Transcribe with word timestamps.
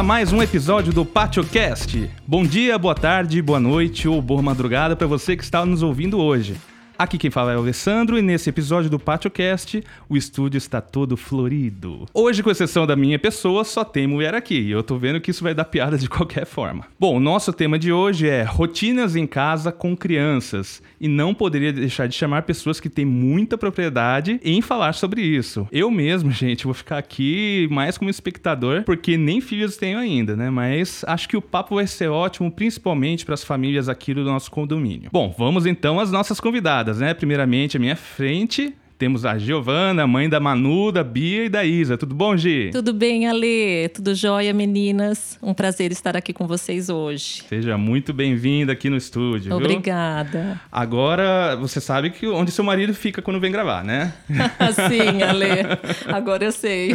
a 0.00 0.02
mais 0.02 0.32
um 0.32 0.42
episódio 0.42 0.94
do 0.94 1.04
PatioCast. 1.04 2.10
Bom 2.26 2.42
dia, 2.42 2.78
boa 2.78 2.94
tarde, 2.94 3.42
boa 3.42 3.60
noite 3.60 4.08
ou 4.08 4.22
boa 4.22 4.40
madrugada 4.40 4.96
para 4.96 5.06
você 5.06 5.36
que 5.36 5.44
está 5.44 5.66
nos 5.66 5.82
ouvindo 5.82 6.18
hoje. 6.18 6.56
Aqui 7.00 7.16
quem 7.16 7.30
fala 7.30 7.52
é 7.52 7.56
o 7.56 7.60
Alessandro 7.60 8.18
e 8.18 8.20
nesse 8.20 8.50
episódio 8.50 8.90
do 8.90 8.98
PatioCast 8.98 9.82
o 10.06 10.18
estúdio 10.18 10.58
está 10.58 10.82
todo 10.82 11.16
florido. 11.16 12.04
Hoje, 12.12 12.42
com 12.42 12.50
exceção 12.50 12.86
da 12.86 12.94
minha 12.94 13.18
pessoa, 13.18 13.64
só 13.64 13.82
tem 13.82 14.06
mulher 14.06 14.34
aqui 14.34 14.60
e 14.60 14.70
eu 14.70 14.82
tô 14.82 14.98
vendo 14.98 15.18
que 15.18 15.30
isso 15.30 15.42
vai 15.42 15.54
dar 15.54 15.64
piada 15.64 15.96
de 15.96 16.06
qualquer 16.10 16.44
forma. 16.44 16.84
Bom, 16.98 17.16
o 17.16 17.20
nosso 17.20 17.54
tema 17.54 17.78
de 17.78 17.90
hoje 17.90 18.28
é 18.28 18.42
rotinas 18.42 19.16
em 19.16 19.26
casa 19.26 19.72
com 19.72 19.96
crianças 19.96 20.82
e 21.00 21.08
não 21.08 21.32
poderia 21.32 21.72
deixar 21.72 22.06
de 22.06 22.14
chamar 22.14 22.42
pessoas 22.42 22.78
que 22.78 22.90
têm 22.90 23.06
muita 23.06 23.56
propriedade 23.56 24.38
em 24.44 24.60
falar 24.60 24.92
sobre 24.92 25.22
isso. 25.22 25.66
Eu 25.72 25.90
mesmo, 25.90 26.28
gente, 26.30 26.64
vou 26.66 26.74
ficar 26.74 26.98
aqui 26.98 27.66
mais 27.70 27.96
como 27.96 28.10
espectador 28.10 28.82
porque 28.84 29.16
nem 29.16 29.40
filhos 29.40 29.78
tenho 29.78 29.98
ainda, 29.98 30.36
né? 30.36 30.50
Mas 30.50 31.02
acho 31.06 31.26
que 31.30 31.36
o 31.38 31.40
papo 31.40 31.76
vai 31.76 31.86
ser 31.86 32.08
ótimo, 32.08 32.50
principalmente 32.52 33.24
para 33.24 33.32
as 33.32 33.42
famílias 33.42 33.88
aqui 33.88 34.12
do 34.12 34.22
nosso 34.22 34.50
condomínio. 34.50 35.08
Bom, 35.10 35.34
vamos 35.38 35.64
então 35.64 35.98
às 35.98 36.12
nossas 36.12 36.38
convidadas 36.38 36.89
né? 36.98 37.14
Primeiramente, 37.14 37.76
à 37.76 37.80
minha 37.80 37.96
frente, 37.96 38.74
temos 39.00 39.24
a 39.24 39.38
Giovana, 39.38 40.06
mãe 40.06 40.28
da 40.28 40.38
Manu, 40.38 40.92
da 40.92 41.02
Bia 41.02 41.46
e 41.46 41.48
da 41.48 41.64
Isa. 41.64 41.96
Tudo 41.96 42.14
bom, 42.14 42.36
Gi? 42.36 42.68
Tudo 42.70 42.92
bem, 42.92 43.26
Ale? 43.26 43.88
Tudo 43.94 44.14
jóia, 44.14 44.52
meninas? 44.52 45.38
Um 45.42 45.54
prazer 45.54 45.90
estar 45.90 46.18
aqui 46.18 46.34
com 46.34 46.46
vocês 46.46 46.90
hoje. 46.90 47.42
Seja 47.48 47.78
muito 47.78 48.12
bem-vinda 48.12 48.72
aqui 48.72 48.90
no 48.90 48.98
estúdio. 48.98 49.56
Obrigada. 49.56 50.42
Viu? 50.42 50.60
Agora, 50.70 51.56
você 51.56 51.80
sabe 51.80 52.10
que 52.10 52.26
onde 52.26 52.50
seu 52.50 52.62
marido 52.62 52.92
fica 52.92 53.22
quando 53.22 53.40
vem 53.40 53.50
gravar, 53.50 53.82
né? 53.82 54.12
Sim, 54.88 55.22
Ale. 55.22 55.46
Agora 56.14 56.44
eu 56.44 56.52
sei. 56.52 56.94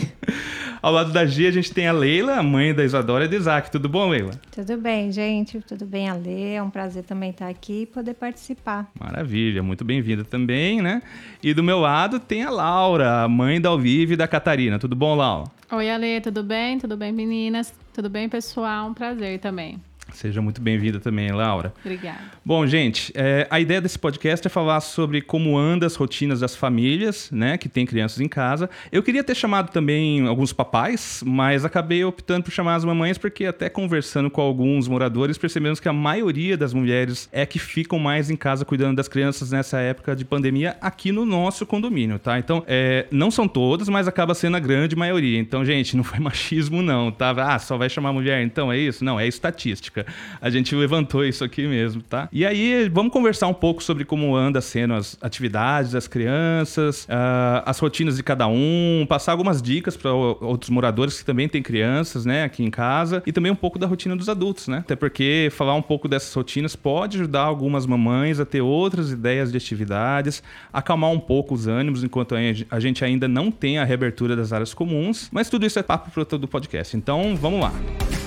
Ao 0.85 0.91
lado 0.91 1.11
da 1.11 1.25
Gia, 1.25 1.49
a 1.49 1.51
gente 1.51 1.73
tem 1.73 1.87
a 1.87 1.91
Leila, 1.91 2.35
a 2.35 2.43
mãe 2.43 2.71
da 2.71 2.83
Isadora 2.83 3.25
e 3.25 3.27
do 3.27 3.35
Isaac. 3.35 3.71
Tudo 3.71 3.89
bom, 3.89 4.07
Leila? 4.07 4.29
Tudo 4.51 4.77
bem, 4.77 5.11
gente. 5.11 5.59
Tudo 5.61 5.83
bem, 5.83 6.07
Ale. 6.07 6.53
É 6.53 6.61
um 6.61 6.69
prazer 6.69 7.03
também 7.03 7.31
estar 7.31 7.47
aqui 7.47 7.81
e 7.81 7.85
poder 7.87 8.13
participar. 8.13 8.91
Maravilha, 8.99 9.63
muito 9.63 9.83
bem-vinda 9.83 10.23
também, 10.23 10.83
né? 10.83 11.01
E 11.41 11.55
do 11.55 11.63
meu 11.63 11.79
lado 11.79 12.19
tem 12.19 12.43
a 12.43 12.51
Laura, 12.51 13.23
a 13.23 13.27
mãe 13.27 13.59
da 13.59 13.69
Alvive 13.69 14.13
e 14.13 14.15
da 14.15 14.27
Catarina. 14.27 14.77
Tudo 14.77 14.95
bom, 14.95 15.15
Laura? 15.15 15.49
Oi, 15.71 15.89
Ale, 15.89 16.21
tudo 16.21 16.43
bem? 16.43 16.77
Tudo 16.77 16.95
bem, 16.95 17.11
meninas? 17.11 17.73
Tudo 17.91 18.07
bem, 18.07 18.29
pessoal? 18.29 18.87
Um 18.87 18.93
prazer 18.93 19.39
também. 19.39 19.81
Seja 20.13 20.41
muito 20.41 20.61
bem-vinda 20.61 20.99
também, 20.99 21.31
Laura. 21.31 21.73
Obrigada. 21.83 22.19
Bom, 22.43 22.65
gente, 22.65 23.11
é, 23.15 23.47
a 23.49 23.59
ideia 23.59 23.81
desse 23.81 23.97
podcast 23.97 24.45
é 24.45 24.49
falar 24.49 24.79
sobre 24.79 25.21
como 25.21 25.57
andam 25.57 25.87
as 25.87 25.95
rotinas 25.95 26.39
das 26.39 26.55
famílias, 26.55 27.29
né, 27.31 27.57
que 27.57 27.67
tem 27.67 27.85
crianças 27.85 28.21
em 28.21 28.27
casa. 28.27 28.69
Eu 28.91 29.01
queria 29.01 29.23
ter 29.23 29.35
chamado 29.35 29.71
também 29.71 30.25
alguns 30.27 30.53
papais, 30.53 31.23
mas 31.25 31.65
acabei 31.65 32.03
optando 32.03 32.43
por 32.43 32.51
chamar 32.51 32.75
as 32.75 32.85
mamães 32.85 33.17
porque 33.17 33.45
até 33.45 33.67
conversando 33.67 34.29
com 34.29 34.41
alguns 34.41 34.87
moradores 34.87 35.37
percebemos 35.37 35.79
que 35.79 35.89
a 35.89 35.93
maioria 35.93 36.55
das 36.55 36.73
mulheres 36.73 37.27
é 37.31 37.45
que 37.45 37.59
ficam 37.59 37.97
mais 37.97 38.29
em 38.29 38.35
casa 38.35 38.63
cuidando 38.63 38.95
das 38.95 39.07
crianças 39.07 39.51
nessa 39.51 39.79
época 39.79 40.15
de 40.15 40.23
pandemia 40.23 40.77
aqui 40.79 41.11
no 41.11 41.25
nosso 41.25 41.65
condomínio, 41.65 42.19
tá? 42.19 42.37
Então, 42.37 42.63
é, 42.67 43.07
não 43.11 43.31
são 43.31 43.47
todas, 43.47 43.89
mas 43.89 44.07
acaba 44.07 44.33
sendo 44.33 44.55
a 44.55 44.59
grande 44.59 44.95
maioria. 44.95 45.39
Então, 45.39 45.65
gente, 45.65 45.97
não 45.97 46.03
foi 46.03 46.19
machismo 46.21 46.81
não, 46.81 47.11
tá? 47.11 47.31
Ah, 47.31 47.59
só 47.59 47.75
vai 47.77 47.89
chamar 47.89 48.13
mulher, 48.13 48.43
então 48.43 48.71
é 48.71 48.77
isso? 48.77 49.03
Não, 49.03 49.19
é 49.19 49.27
estatística. 49.27 49.94
A 50.41 50.49
gente 50.49 50.75
levantou 50.75 51.23
isso 51.23 51.43
aqui 51.43 51.67
mesmo, 51.67 52.01
tá? 52.01 52.27
E 52.31 52.45
aí, 52.45 52.89
vamos 52.89 53.11
conversar 53.11 53.47
um 53.47 53.53
pouco 53.53 53.83
sobre 53.83 54.03
como 54.05 54.35
anda 54.35 54.61
sendo 54.61 54.93
as 54.93 55.17
atividades 55.21 55.91
das 55.91 56.07
crianças, 56.07 57.05
uh, 57.05 57.63
as 57.65 57.79
rotinas 57.79 58.17
de 58.17 58.23
cada 58.23 58.47
um, 58.47 59.05
passar 59.07 59.31
algumas 59.31 59.61
dicas 59.61 59.95
para 59.95 60.11
outros 60.11 60.69
moradores 60.69 61.19
que 61.19 61.25
também 61.25 61.47
têm 61.47 61.61
crianças, 61.61 62.25
né, 62.25 62.43
aqui 62.43 62.63
em 62.63 62.69
casa, 62.69 63.23
e 63.25 63.31
também 63.31 63.51
um 63.51 63.55
pouco 63.55 63.77
da 63.77 63.87
rotina 63.87 64.15
dos 64.15 64.29
adultos, 64.29 64.67
né? 64.67 64.79
Até 64.79 64.95
porque 64.95 65.49
falar 65.51 65.75
um 65.75 65.81
pouco 65.81 66.07
dessas 66.07 66.33
rotinas 66.33 66.75
pode 66.75 67.17
ajudar 67.17 67.41
algumas 67.41 67.85
mamães 67.85 68.39
a 68.39 68.45
ter 68.45 68.61
outras 68.61 69.11
ideias 69.11 69.51
de 69.51 69.57
atividades, 69.57 70.43
acalmar 70.71 71.11
um 71.11 71.19
pouco 71.19 71.53
os 71.53 71.67
ânimos 71.67 72.03
enquanto 72.03 72.35
a 72.69 72.79
gente 72.79 73.03
ainda 73.03 73.27
não 73.27 73.51
tem 73.51 73.77
a 73.77 73.83
reabertura 73.83 74.35
das 74.35 74.51
áreas 74.51 74.73
comuns, 74.73 75.29
mas 75.31 75.49
tudo 75.49 75.65
isso 75.65 75.79
é 75.79 75.83
papo 75.83 76.11
para 76.11 76.25
todo 76.25 76.43
o 76.43 76.47
podcast. 76.47 76.95
Então, 76.95 77.35
vamos 77.35 77.59
lá. 77.59 78.24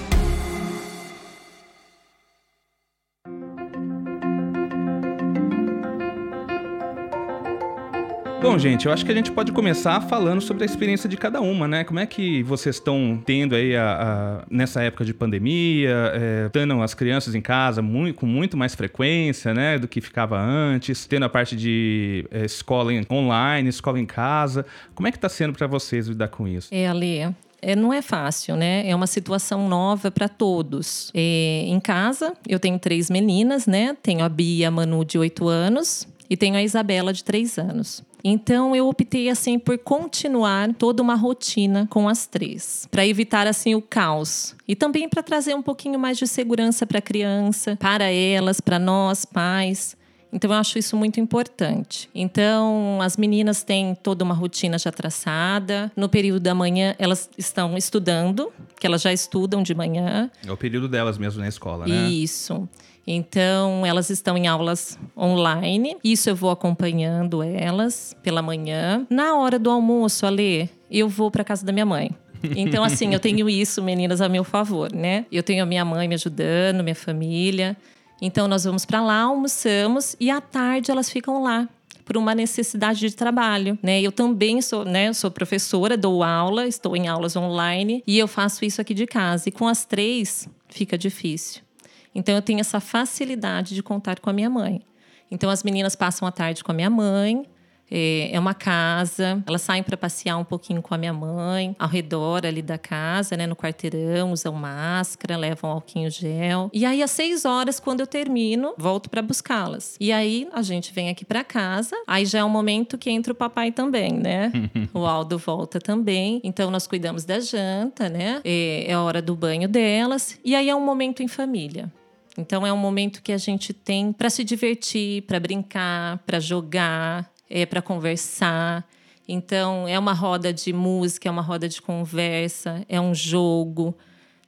Bom, 8.41 8.57
gente, 8.57 8.87
eu 8.87 8.93
acho 8.93 9.05
que 9.05 9.11
a 9.11 9.15
gente 9.15 9.33
pode 9.33 9.51
começar 9.51 10.01
falando 10.01 10.41
sobre 10.41 10.63
a 10.63 10.67
experiência 10.67 11.09
de 11.09 11.17
cada 11.17 11.41
uma, 11.41 11.67
né? 11.67 11.83
Como 11.83 11.99
é 11.99 12.07
que 12.07 12.41
vocês 12.45 12.77
estão 12.77 13.21
tendo 13.27 13.57
aí 13.57 13.75
a, 13.75 14.43
a, 14.43 14.45
nessa 14.49 14.81
época 14.81 15.05
de 15.05 15.13
pandemia, 15.13 16.13
é, 16.15 16.49
tendo 16.51 16.81
as 16.81 16.95
crianças 16.95 17.35
em 17.35 17.41
casa 17.41 17.83
muito, 17.83 18.15
com 18.15 18.27
muito 18.27 18.57
mais 18.57 18.77
frequência, 18.77 19.53
né, 19.53 19.77
do 19.77 19.89
que 19.89 20.01
ficava 20.01 20.41
antes, 20.41 21.05
tendo 21.05 21.25
a 21.25 21.29
parte 21.29 21.57
de 21.57 22.27
é, 22.31 22.45
escola 22.45 22.93
online, 23.11 23.69
escola 23.69 23.99
em 23.99 24.07
casa. 24.07 24.65
Como 24.95 25.09
é 25.09 25.13
que 25.13 25.19
tá 25.19 25.29
sendo 25.29 25.53
para 25.53 25.67
vocês 25.67 26.07
lidar 26.07 26.29
com 26.29 26.47
isso? 26.47 26.69
É, 26.73 26.87
Ale, 26.87 27.35
é, 27.61 27.75
não 27.75 27.93
é 27.93 28.01
fácil, 28.01 28.57
né? 28.57 28.89
É 28.89 28.95
uma 28.95 29.09
situação 29.09 29.69
nova 29.69 30.13
para 30.13 30.29
todos. 30.29 31.11
É, 31.13 31.65
em 31.67 31.81
casa, 31.81 32.33
eu 32.49 32.61
tenho 32.61 32.79
três 32.79 33.11
meninas, 33.11 33.67
né? 33.67 33.97
Tenho 34.01 34.25
a 34.25 34.29
Bia, 34.29 34.69
a 34.69 34.71
Manu, 34.71 35.05
de 35.05 35.19
8 35.19 35.49
anos, 35.49 36.07
e 36.29 36.37
tenho 36.37 36.57
a 36.57 36.63
Isabela, 36.63 37.13
de 37.13 37.25
3 37.25 37.59
anos. 37.59 38.03
Então 38.23 38.75
eu 38.75 38.89
optei 38.89 39.29
assim 39.29 39.59
por 39.59 39.79
continuar 39.79 40.73
toda 40.75 41.03
uma 41.03 41.15
rotina 41.15 41.87
com 41.89 42.09
as 42.09 42.27
três, 42.27 42.89
para 42.91 43.07
evitar 43.07 43.47
assim 43.47 43.75
o 43.75 43.83
caos 43.83 44.57
e 44.67 44.75
também 44.75 45.09
para 45.09 45.23
trazer 45.23 45.55
um 45.55 45.63
pouquinho 45.63 45.99
mais 45.99 46.19
de 46.19 46.27
segurança 46.27 46.85
para 46.85 46.99
a 46.99 47.03
criança, 47.03 47.77
para 47.77 48.11
elas, 48.11 48.61
para 48.61 48.79
nós 48.79 49.25
pais. 49.25 49.97
Então 50.31 50.51
eu 50.51 50.59
acho 50.59 50.79
isso 50.79 50.95
muito 50.97 51.19
importante. 51.21 52.11
Então 52.15 53.01
as 53.01 53.17
meninas 53.17 53.63
têm 53.63 53.95
toda 53.95 54.25
uma 54.25 54.35
rotina 54.35 54.79
já 54.79 54.93
traçada. 54.93 55.91
No 55.97 56.09
período 56.09 56.41
da 56.41 56.55
manhã 56.55 56.95
elas 56.99 57.31
estão 57.39 57.79
estudando, 57.79 58.53
que 58.79 58.87
elas 58.87 59.01
já 59.01 59.13
estudam 59.13 59.63
de 59.63 59.75
manhã. 59.75 60.31
É 60.47 60.53
o 60.53 60.57
período 60.57 60.89
delas 60.89 61.17
mesmo 61.17 61.41
na 61.41 61.49
escola, 61.49 61.87
né? 61.87 62.11
Isso. 62.11 62.69
Então, 63.11 63.87
elas 63.87 64.11
estão 64.11 64.37
em 64.37 64.47
aulas 64.47 64.99
online. 65.17 65.97
Isso 66.05 66.29
eu 66.29 66.37
vou 66.37 66.51
acompanhando 66.51 67.43
elas 67.43 68.15
pela 68.23 68.43
manhã. 68.43 69.07
Na 69.09 69.35
hora 69.35 69.59
do 69.59 69.71
almoço, 69.71 70.27
Ale, 70.27 70.69
eu 70.91 71.09
vou 71.09 71.31
para 71.31 71.43
casa 71.43 71.65
da 71.65 71.73
minha 71.73 71.87
mãe. 71.87 72.11
Então, 72.55 72.85
assim, 72.85 73.13
eu 73.13 73.19
tenho 73.19 73.49
isso, 73.49 73.83
meninas, 73.83 74.21
a 74.21 74.29
meu 74.29 74.45
favor, 74.45 74.93
né? 74.93 75.27
Eu 75.33 75.43
tenho 75.43 75.61
a 75.61 75.67
minha 75.67 75.85
mãe 75.85 76.07
me 76.07 76.15
ajudando, 76.15 76.85
minha 76.85 76.95
família. 76.95 77.77
Então, 78.23 78.47
nós 78.47 78.63
vamos 78.63 78.85
para 78.85 79.01
lá, 79.01 79.23
almoçamos 79.23 80.15
e 80.21 80.31
à 80.31 80.41
tarde 80.41 80.89
elas 80.89 81.11
ficam 81.11 81.43
lá 81.43 81.69
por 82.05 82.17
uma 82.17 82.37
necessidade 82.37 83.01
de 83.01 83.17
trabalho, 83.17 83.77
né? 83.83 84.01
Eu 84.01 84.13
também 84.13 84.63
sou, 84.63 84.85
né, 84.85 85.13
sou 85.13 85.33
professora, 85.33 85.97
dou 85.97 86.23
aula, 86.23 86.67
estou 86.67 86.97
em 86.97 87.09
aulas 87.09 87.35
online 87.35 88.05
e 88.07 88.17
eu 88.19 88.29
faço 88.29 88.65
isso 88.65 88.81
aqui 88.81 88.95
de 88.95 89.07
casa. 89.07 89.49
E 89.49 89.53
com 89.53 89.67
as 89.67 89.85
três 89.85 90.49
fica 90.69 90.97
difícil. 90.97 91.68
Então 92.15 92.35
eu 92.35 92.43
tenho 92.43 92.61
essa 92.61 92.81
facilidade 92.81 93.75
de 93.75 93.83
contar 93.83 94.21
com 94.21 94.31
a 94.31 94.33
minha 94.33 94.51
mãe. 94.51 94.83
Então 95.31 95.51
as 95.51 95.63
meninas 95.63 95.95
passam 95.95 96.27
a 96.27 96.33
tarde 96.33 96.65
com 96.65 96.73
a 96.73 96.75
minha 96.75 96.91
mãe, 96.91 97.45
é, 97.91 98.31
é 98.33 98.39
uma 98.39 98.55
casa, 98.55 99.43
elas 99.47 99.63
saem 99.63 99.83
para 99.83 99.97
passear 99.97 100.37
um 100.37 100.45
pouquinho 100.45 100.83
com 100.83 100.95
a 100.95 100.99
minha 100.99 101.13
mãe, 101.13 101.75
ao 101.79 101.89
redor 101.89 102.47
ali 102.47 102.63
da 102.63 102.79
casa, 102.79 103.37
né, 103.37 103.47
no 103.47 103.57
quarteirão, 103.57 104.33
usam 104.33 104.53
máscara, 104.53 105.37
levam 105.37 105.71
álcool 105.71 106.11
gel. 106.11 106.71
E 106.73 106.85
aí, 106.85 107.03
às 107.03 107.11
seis 107.11 107.45
horas, 107.45 107.81
quando 107.81 108.01
eu 108.01 108.07
termino, 108.07 108.75
volto 108.77 109.09
para 109.09 109.23
buscá-las. 109.23 109.97
E 109.99 110.13
aí, 110.13 110.49
a 110.53 110.63
gente 110.63 110.93
vem 110.93 111.09
aqui 111.09 111.25
para 111.25 111.43
casa, 111.43 111.97
aí 112.07 112.27
já 112.27 112.41
é 112.41 112.45
um 112.45 112.49
momento 112.49 112.99
que 112.99 113.11
entra 113.11 113.33
o 113.33 113.37
papai 113.37 113.73
também, 113.73 114.13
né? 114.13 114.53
o 114.93 115.07
Aldo 115.07 115.39
volta 115.39 115.81
também. 115.81 116.41
Então, 116.45 116.71
nós 116.71 116.87
cuidamos 116.87 117.25
da 117.25 117.41
janta, 117.41 118.09
né? 118.09 118.41
É, 118.45 118.87
é 118.89 118.93
a 118.93 119.03
hora 119.03 119.23
do 119.23 119.35
banho 119.35 119.69
delas. 119.69 120.39
E 120.45 120.55
aí, 120.55 120.69
é 120.69 120.75
um 120.75 120.85
momento 120.85 121.23
em 121.23 121.29
família. 121.29 121.91
Então 122.37 122.65
é 122.65 122.73
um 122.73 122.77
momento 122.77 123.21
que 123.21 123.33
a 123.33 123.37
gente 123.37 123.73
tem 123.73 124.13
para 124.13 124.31
se 124.31 124.45
divertir, 124.45 125.23
para 125.23 125.41
brincar, 125.41 126.19
para 126.19 126.39
jogar, 126.39 127.29
é, 127.49 127.67
para 127.67 127.83
conversar. 127.83 128.89
Então 129.27 129.87
é 129.87 129.99
uma 129.99 130.13
roda 130.13 130.53
de 130.53 130.73
música, 130.73 131.29
é 131.29 131.31
uma 131.31 131.43
roda 131.43 131.69
de 131.69 131.83
conversa, 131.83 132.85
é 132.89 133.01
um 133.01 133.15
jogo. 133.15 133.97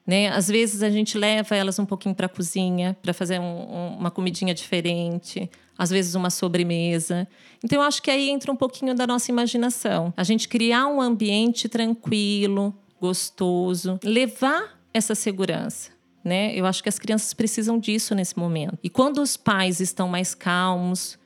Né? 0.06 0.28
Às 0.28 0.48
vezes 0.48 0.82
a 0.82 0.90
gente 0.90 1.18
leva 1.18 1.54
elas 1.54 1.78
um 1.78 1.86
pouquinho 1.86 2.14
para 2.14 2.26
a 2.26 2.28
cozinha 2.28 2.96
para 3.02 3.12
fazer 3.12 3.38
um, 3.38 3.44
um, 3.44 3.96
uma 3.98 4.10
comidinha 4.10 4.54
diferente, 4.54 5.50
às 5.76 5.90
vezes 5.90 6.14
uma 6.14 6.30
sobremesa. 6.30 7.28
Então 7.62 7.80
eu 7.80 7.82
acho 7.82 8.02
que 8.02 8.10
aí 8.10 8.30
entra 8.30 8.50
um 8.50 8.56
pouquinho 8.56 8.94
da 8.94 9.06
nossa 9.06 9.30
imaginação. 9.30 10.12
A 10.16 10.24
gente 10.24 10.48
criar 10.48 10.86
um 10.86 11.00
ambiente 11.00 11.68
tranquilo, 11.68 12.74
gostoso, 13.00 13.98
levar 14.02 14.80
essa 14.92 15.14
segurança 15.14 16.00
né? 16.24 16.54
Eu 16.54 16.66
acho 16.66 16.82
que 16.82 16.88
as 16.88 16.98
crianças 16.98 17.32
precisam 17.32 17.78
disso 17.78 18.14
nesse 18.14 18.38
momento. 18.38 18.78
E 18.82 18.90
quando 18.90 19.20
os 19.22 19.36
pais 19.36 19.80
estão 19.80 20.08
mais 20.08 20.34
calmos, 20.34 21.18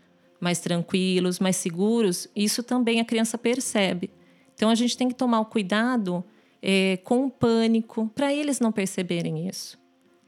mais 0.44 0.60
tranquilos, 0.60 1.40
mais 1.40 1.56
seguros, 1.56 2.28
isso 2.36 2.62
também 2.62 3.00
a 3.00 3.04
criança 3.04 3.38
percebe. 3.38 4.10
Então 4.54 4.68
a 4.68 4.74
gente 4.74 4.96
tem 4.96 5.08
que 5.08 5.14
tomar 5.14 5.40
o 5.40 5.46
cuidado 5.46 6.22
é, 6.62 6.98
com 6.98 7.28
pânico, 7.30 8.10
para 8.14 8.32
eles 8.32 8.60
não 8.60 8.70
perceberem 8.70 9.48
isso. 9.48 9.78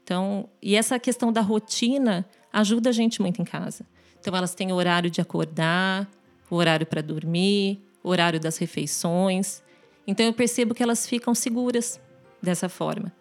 Então, 0.03 0.49
e 0.61 0.75
essa 0.75 0.97
questão 0.97 1.31
da 1.31 1.41
rotina 1.41 2.25
ajuda 2.51 2.89
a 2.89 2.93
gente 2.93 3.21
muito 3.21 3.41
em 3.41 3.45
casa. 3.45 3.85
Então, 4.19 4.35
elas 4.35 4.55
têm 4.55 4.71
o 4.71 4.75
horário 4.75 5.09
de 5.09 5.19
acordar, 5.19 6.09
o 6.49 6.55
horário 6.55 6.85
para 6.85 7.01
dormir, 7.01 7.81
o 8.03 8.09
horário 8.09 8.39
das 8.39 8.57
refeições. 8.57 9.61
Então, 10.05 10.25
eu 10.25 10.33
percebo 10.33 10.73
que 10.73 10.81
elas 10.81 11.05
ficam 11.05 11.35
seguras 11.35 11.99
dessa 12.41 12.69
forma. 12.69 13.11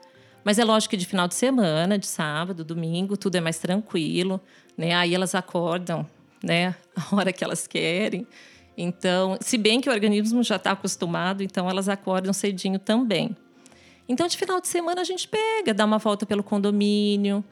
Mas 0.45 0.59
é 0.59 0.65
lógico 0.65 0.91
que 0.91 0.97
de 0.97 1.07
final 1.07 1.27
de 1.27 1.35
semana, 1.35 1.99
de 1.99 2.07
sábado, 2.07 2.65
domingo, 2.65 3.17
tudo 3.17 3.35
é 3.35 3.41
mais 3.41 3.59
tranquilo, 3.59 4.41
né? 4.77 4.95
Aí 4.95 5.13
elas 5.13 5.35
acordam, 5.35 6.07
né, 6.43 6.75
a 6.95 7.15
hora 7.15 7.33
que 7.33 7.43
elas 7.43 7.67
querem. 7.67 8.27
Então, 8.77 9.39
se 9.41 9.57
bem 9.57 9.81
que 9.81 9.89
o 9.89 9.93
organismo 9.93 10.43
já 10.43 10.57
está 10.57 10.73
acostumado, 10.73 11.43
então 11.43 11.69
elas 11.69 11.89
acordam 11.89 12.33
cedinho 12.33 12.79
também. 12.79 13.35
Então, 14.09 14.27
de 14.27 14.37
final 14.37 14.61
de 14.61 14.69
semana 14.69 15.01
a 15.01 15.05
gente 15.05 15.27
pega, 15.27 15.73
dá 15.73 15.85
uma 15.85 15.99
volta 15.99 16.27
pelo 16.27 16.43
condomínio, 16.43 17.45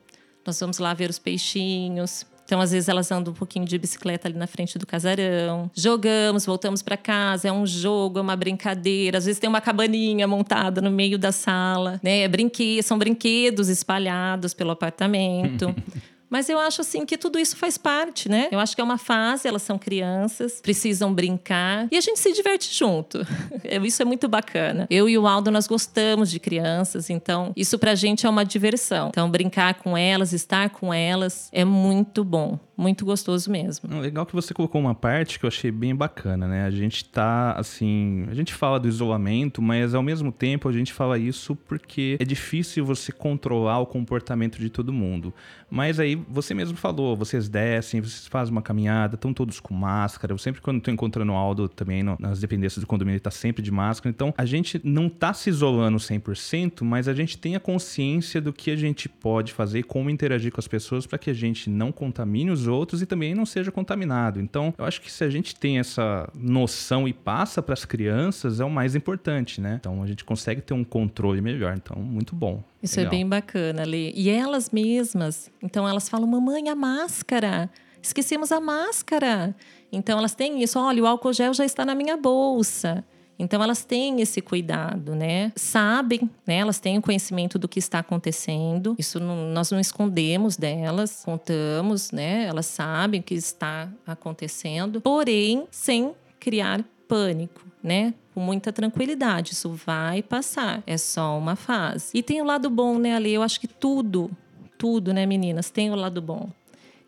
nós 0.46 0.60
vamos 0.60 0.78
lá 0.78 0.92
ver 0.92 1.08
os 1.08 1.18
peixinhos, 1.18 2.26
então, 2.44 2.60
às 2.60 2.72
vezes, 2.72 2.88
elas 2.88 3.10
andam 3.10 3.32
um 3.32 3.36
pouquinho 3.36 3.64
de 3.64 3.78
bicicleta 3.78 4.28
ali 4.28 4.36
na 4.36 4.46
frente 4.46 4.76
do 4.76 4.86
casarão. 4.86 5.70
Jogamos, 5.74 6.44
voltamos 6.44 6.82
para 6.82 6.96
casa. 6.96 7.48
É 7.48 7.52
um 7.52 7.66
jogo, 7.66 8.18
é 8.18 8.22
uma 8.22 8.36
brincadeira. 8.36 9.16
Às 9.16 9.24
vezes 9.24 9.40
tem 9.40 9.48
uma 9.48 9.62
cabaninha 9.62 10.28
montada 10.28 10.80
no 10.82 10.90
meio 10.90 11.18
da 11.18 11.32
sala, 11.32 11.98
né? 12.02 12.20
É 12.20 12.28
brinque... 12.28 12.82
São 12.82 12.98
brinquedos 12.98 13.68
espalhados 13.68 14.52
pelo 14.52 14.70
apartamento. 14.72 15.74
Mas 16.34 16.48
eu 16.48 16.58
acho 16.58 16.80
assim 16.80 17.06
que 17.06 17.16
tudo 17.16 17.38
isso 17.38 17.56
faz 17.56 17.78
parte, 17.78 18.28
né? 18.28 18.48
Eu 18.50 18.58
acho 18.58 18.74
que 18.74 18.80
é 18.80 18.84
uma 18.84 18.98
fase, 18.98 19.46
elas 19.46 19.62
são 19.62 19.78
crianças, 19.78 20.60
precisam 20.60 21.14
brincar 21.14 21.86
e 21.92 21.96
a 21.96 22.00
gente 22.00 22.18
se 22.18 22.32
diverte 22.32 22.74
junto. 22.74 23.24
isso 23.84 24.02
é 24.02 24.04
muito 24.04 24.26
bacana. 24.26 24.88
Eu 24.90 25.08
e 25.08 25.16
o 25.16 25.28
Aldo 25.28 25.52
nós 25.52 25.68
gostamos 25.68 26.28
de 26.28 26.40
crianças, 26.40 27.08
então 27.08 27.52
isso 27.54 27.78
pra 27.78 27.94
gente 27.94 28.26
é 28.26 28.28
uma 28.28 28.44
diversão. 28.44 29.10
Então 29.10 29.30
brincar 29.30 29.74
com 29.74 29.96
elas, 29.96 30.32
estar 30.32 30.70
com 30.70 30.92
elas 30.92 31.48
é 31.52 31.64
muito 31.64 32.24
bom. 32.24 32.58
Muito 32.76 33.04
gostoso 33.04 33.50
mesmo. 33.50 34.00
Legal 34.00 34.26
que 34.26 34.34
você 34.34 34.52
colocou 34.52 34.80
uma 34.80 34.94
parte 34.94 35.38
que 35.38 35.44
eu 35.44 35.48
achei 35.48 35.70
bem 35.70 35.94
bacana, 35.94 36.48
né? 36.48 36.64
A 36.64 36.70
gente 36.70 37.04
tá, 37.04 37.52
assim. 37.52 38.26
A 38.28 38.34
gente 38.34 38.52
fala 38.52 38.80
do 38.80 38.88
isolamento, 38.88 39.62
mas 39.62 39.94
ao 39.94 40.02
mesmo 40.02 40.32
tempo 40.32 40.68
a 40.68 40.72
gente 40.72 40.92
fala 40.92 41.16
isso 41.16 41.54
porque 41.54 42.16
é 42.18 42.24
difícil 42.24 42.84
você 42.84 43.12
controlar 43.12 43.78
o 43.78 43.86
comportamento 43.86 44.58
de 44.58 44.68
todo 44.68 44.92
mundo. 44.92 45.32
Mas 45.70 46.00
aí 46.00 46.20
você 46.28 46.54
mesmo 46.54 46.76
falou, 46.76 47.16
vocês 47.16 47.48
descem, 47.48 48.00
vocês 48.00 48.26
fazem 48.26 48.52
uma 48.52 48.62
caminhada, 48.62 49.14
estão 49.14 49.32
todos 49.32 49.60
com 49.60 49.74
máscara. 49.74 50.32
Eu 50.32 50.38
sempre, 50.38 50.60
quando 50.60 50.80
tô 50.80 50.90
encontrando 50.90 51.32
o 51.32 51.34
Aldo 51.34 51.68
também 51.68 52.02
no, 52.02 52.16
nas 52.18 52.40
dependências 52.40 52.82
do 52.82 52.86
condomínio, 52.86 53.16
ele 53.16 53.20
tá 53.20 53.30
sempre 53.30 53.62
de 53.62 53.70
máscara. 53.70 54.12
Então 54.14 54.34
a 54.36 54.44
gente 54.44 54.80
não 54.84 55.08
tá 55.08 55.32
se 55.32 55.50
isolando 55.50 55.98
100%, 55.98 56.82
mas 56.82 57.08
a 57.08 57.14
gente 57.14 57.38
tem 57.38 57.56
a 57.56 57.60
consciência 57.60 58.40
do 58.40 58.52
que 58.52 58.70
a 58.70 58.76
gente 58.76 59.08
pode 59.08 59.52
fazer 59.52 59.84
como 59.84 60.10
interagir 60.10 60.52
com 60.52 60.60
as 60.60 60.68
pessoas 60.68 61.06
para 61.06 61.18
que 61.18 61.30
a 61.30 61.34
gente 61.34 61.68
não 61.70 61.92
contamine 61.92 62.50
os 62.50 62.66
outros 62.66 63.02
e 63.02 63.06
também 63.06 63.34
não 63.34 63.46
seja 63.46 63.70
contaminado. 63.70 64.40
Então, 64.40 64.74
eu 64.76 64.84
acho 64.84 65.00
que 65.00 65.10
se 65.10 65.24
a 65.24 65.30
gente 65.30 65.54
tem 65.54 65.78
essa 65.78 66.28
noção 66.34 67.06
e 67.08 67.12
passa 67.12 67.62
para 67.62 67.74
as 67.74 67.84
crianças, 67.84 68.60
é 68.60 68.64
o 68.64 68.70
mais 68.70 68.94
importante, 68.94 69.60
né? 69.60 69.76
Então, 69.80 70.02
a 70.02 70.06
gente 70.06 70.24
consegue 70.24 70.60
ter 70.60 70.74
um 70.74 70.84
controle 70.84 71.40
melhor. 71.40 71.74
Então, 71.76 72.00
muito 72.00 72.34
bom. 72.34 72.62
Isso 72.84 73.00
é 73.00 73.04
Legal. 73.04 73.14
é 73.14 73.16
bem 73.16 73.26
bacana, 73.26 73.82
Lê. 73.84 74.12
E 74.14 74.28
elas 74.28 74.70
mesmas, 74.70 75.50
então 75.62 75.88
elas 75.88 76.06
falam: 76.06 76.28
"Mamãe, 76.28 76.68
a 76.68 76.74
máscara. 76.74 77.70
Esquecemos 78.02 78.52
a 78.52 78.60
máscara". 78.60 79.56
Então 79.90 80.18
elas 80.18 80.34
têm 80.34 80.62
isso, 80.62 80.78
olha, 80.78 81.02
o 81.02 81.06
álcool 81.06 81.32
gel 81.32 81.54
já 81.54 81.64
está 81.64 81.84
na 81.84 81.94
minha 81.94 82.16
bolsa. 82.16 83.02
Então 83.38 83.62
elas 83.62 83.84
têm 83.84 84.20
esse 84.20 84.40
cuidado, 84.40 85.14
né? 85.14 85.50
Sabem, 85.56 86.30
né? 86.46 86.58
Elas 86.58 86.78
têm 86.78 86.98
o 86.98 87.02
conhecimento 87.02 87.58
do 87.58 87.66
que 87.66 87.78
está 87.78 87.98
acontecendo. 88.00 88.94
Isso 88.98 89.18
não, 89.18 89.48
nós 89.48 89.70
não 89.70 89.80
escondemos 89.80 90.56
delas, 90.56 91.22
contamos, 91.24 92.12
né? 92.12 92.44
Elas 92.44 92.66
sabem 92.66 93.20
o 93.20 93.22
que 93.22 93.34
está 93.34 93.88
acontecendo, 94.06 95.00
porém 95.00 95.66
sem 95.70 96.14
criar 96.38 96.84
pânico, 97.08 97.60
né? 97.82 98.14
Com 98.34 98.40
muita 98.40 98.72
tranquilidade, 98.72 99.52
isso 99.52 99.70
vai 99.70 100.22
passar, 100.22 100.82
é 100.86 100.96
só 100.96 101.38
uma 101.38 101.56
fase. 101.56 102.10
E 102.14 102.22
tem 102.22 102.40
o 102.40 102.44
lado 102.44 102.68
bom, 102.68 102.98
né, 102.98 103.14
Ali? 103.14 103.32
Eu 103.32 103.42
acho 103.42 103.60
que 103.60 103.68
tudo, 103.68 104.30
tudo, 104.76 105.12
né, 105.12 105.24
meninas, 105.26 105.70
tem 105.70 105.90
o 105.90 105.94
lado 105.94 106.20
bom. 106.20 106.50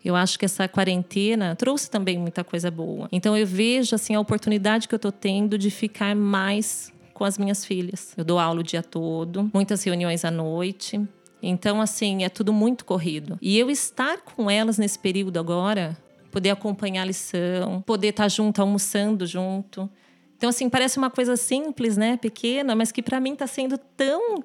Eu 0.03 0.15
acho 0.15 0.39
que 0.39 0.45
essa 0.45 0.67
quarentena 0.69 1.55
trouxe 1.55 1.91
também 1.91 2.17
muita 2.17 2.43
coisa 2.43 2.71
boa. 2.71 3.09
Então 3.11 3.35
eu 3.35 3.45
vejo 3.45 3.93
assim 3.93 4.15
a 4.15 4.19
oportunidade 4.19 4.87
que 4.87 4.95
eu 4.95 4.99
tô 4.99 5.11
tendo 5.11 5.57
de 5.57 5.69
ficar 5.69 6.15
mais 6.15 6.93
com 7.13 7.25
as 7.25 7.37
minhas 7.37 7.65
filhas. 7.65 8.13
Eu 8.15 8.23
dou 8.23 8.39
aula 8.39 8.61
o 8.61 8.63
dia 8.63 8.81
todo, 8.81 9.49
muitas 9.53 9.83
reuniões 9.83 10.23
à 10.23 10.31
noite. 10.31 11.01
Então 11.41 11.81
assim, 11.81 12.23
é 12.23 12.29
tudo 12.29 12.53
muito 12.53 12.85
corrido. 12.85 13.37
E 13.41 13.59
eu 13.59 13.69
estar 13.69 14.19
com 14.19 14.49
elas 14.49 14.77
nesse 14.77 14.97
período 14.97 15.39
agora, 15.39 15.97
poder 16.31 16.49
acompanhar 16.49 17.03
a 17.03 17.05
lição, 17.05 17.81
poder 17.81 18.09
estar 18.09 18.27
junto 18.27 18.61
almoçando 18.61 19.25
junto. 19.25 19.89
Então 20.37 20.49
assim, 20.49 20.69
parece 20.69 20.97
uma 20.97 21.09
coisa 21.09 21.35
simples, 21.35 21.97
né, 21.97 22.17
pequena, 22.17 22.75
mas 22.75 22.91
que 22.91 23.01
para 23.01 23.19
mim 23.19 23.33
está 23.33 23.47
sendo 23.47 23.77
tão 23.77 24.43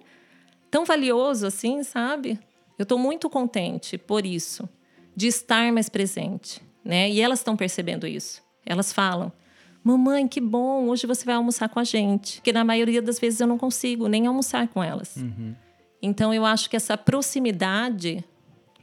tão 0.71 0.85
valioso 0.85 1.47
assim, 1.47 1.83
sabe? 1.83 2.39
Eu 2.79 2.85
estou 2.85 2.99
muito 2.99 3.29
contente 3.29 3.99
por 3.99 4.25
isso 4.25 4.69
de 5.15 5.27
estar 5.27 5.71
mais 5.71 5.91
presente, 5.91 6.63
né? 6.83 7.11
E 7.11 7.21
elas 7.21 7.41
estão 7.41 7.57
percebendo 7.57 8.07
isso. 8.07 8.43
Elas 8.65 8.93
falam: 8.93 9.31
"Mamãe, 9.85 10.27
que 10.27 10.41
bom, 10.41 10.89
hoje 10.89 11.07
você 11.07 11.25
vai 11.27 11.35
almoçar 11.35 11.69
com 11.69 11.79
a 11.79 11.85
gente". 11.85 12.37
Porque 12.37 12.53
na 12.53 12.65
maioria 12.65 13.03
das 13.03 13.19
vezes 13.19 13.41
eu 13.41 13.47
não 13.47 13.59
consigo 13.59 14.09
nem 14.09 14.27
almoçar 14.27 14.67
com 14.69 14.83
elas. 14.83 15.17
Uhum. 15.17 15.55
Então 16.01 16.33
eu 16.33 16.45
acho 16.45 16.71
que 16.71 16.77
essa 16.77 16.97
proximidade 16.97 18.25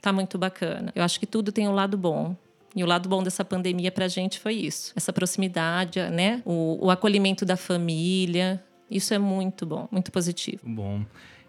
tá 0.01 0.13
muito 0.13 0.38
bacana. 0.38 0.91
Eu 0.95 1.03
acho 1.03 1.19
que 1.19 1.25
tudo 1.25 1.51
tem 1.51 1.67
um 1.67 1.74
lado 1.74 1.97
bom. 1.97 2.35
E 2.75 2.83
o 2.83 2.88
lado 2.88 3.09
bom 3.09 3.23
dessa 3.23 3.43
pandemia 3.43 3.91
para 3.91 4.05
a 4.05 4.07
gente 4.07 4.39
foi 4.39 4.53
isso. 4.53 4.93
Essa 4.95 5.11
proximidade, 5.11 5.99
né? 6.09 6.41
O, 6.45 6.85
o 6.85 6.91
acolhimento 6.91 7.45
da 7.45 7.57
família. 7.57 8.63
Isso 8.89 9.13
é 9.13 9.19
muito 9.19 9.65
bom, 9.65 9.88
muito 9.91 10.11
positivo. 10.11 10.61
Bom. 10.63 11.03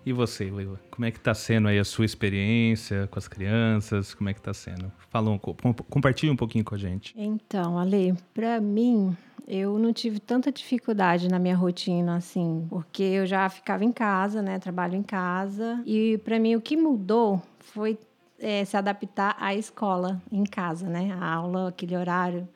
E 0.05 0.13
você, 0.13 0.51
Leila? 0.51 0.81
Como 0.91 1.05
é 1.05 1.11
que 1.11 1.19
está 1.19 1.35
sendo 1.35 1.69
aí 1.69 1.79
a 1.79 1.85
sua 1.85 2.07
experiência 2.07 3.07
com 3.11 3.19
as 3.19 3.29
crianças? 3.29 4.15
Como 4.15 4.31
é 4.31 4.33
que 4.33 4.41
está 4.41 4.55
sendo? 4.55 4.91
Fala 5.11 5.31
um, 5.31 5.39
compartilhe 5.39 6.33
um 6.33 6.37
pouquinho 6.37 6.65
com 6.65 6.75
a 6.75 6.79
gente. 6.79 7.15
Então, 7.17 7.79
Ale, 7.79 8.15
para 8.33 8.61
mim, 8.61 9.15
eu 9.47 9.79
não 9.79 9.93
tive 9.93 10.19
tanta 10.19 10.51
dificuldade 10.51 11.29
na 11.29 11.39
minha 11.39 11.57
rotina 11.57 12.17
assim, 12.17 12.67
porque 12.71 13.03
eu 13.03 13.27
já 13.27 13.49
ficava 13.49 13.85
em 13.85 13.93
casa, 13.93 14.41
né? 14.41 14.59
Trabalho 14.59 14.95
em 14.95 15.03
casa. 15.03 15.83
E 15.85 16.19
para 16.19 16.39
mim 16.39 16.57
o 16.57 16.61
que 16.61 16.77
mudou 16.77 17.43
foi 17.59 17.99
é, 18.41 18.65
se 18.65 18.77
adaptar 18.77 19.37
à 19.39 19.55
escola 19.55 20.21
em 20.33 20.45
casa, 20.45 20.89
né? 20.89 21.13
A 21.21 21.35
aula, 21.35 21.69
aquele 21.69 21.97
horário 21.97 22.49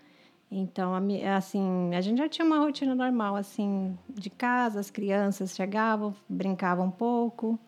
então, 0.56 0.92
assim, 1.36 1.92
a 1.96 2.00
gente 2.00 2.18
já 2.18 2.28
tinha 2.28 2.46
uma 2.46 2.58
rotina 2.58 2.94
normal, 2.94 3.34
assim, 3.34 3.98
de 4.08 4.30
casa, 4.30 4.78
as 4.78 4.88
crianças 4.88 5.52
chegavam, 5.56 6.14
brincavam 6.28 6.86
um 6.86 6.90
pouco, 6.92 7.58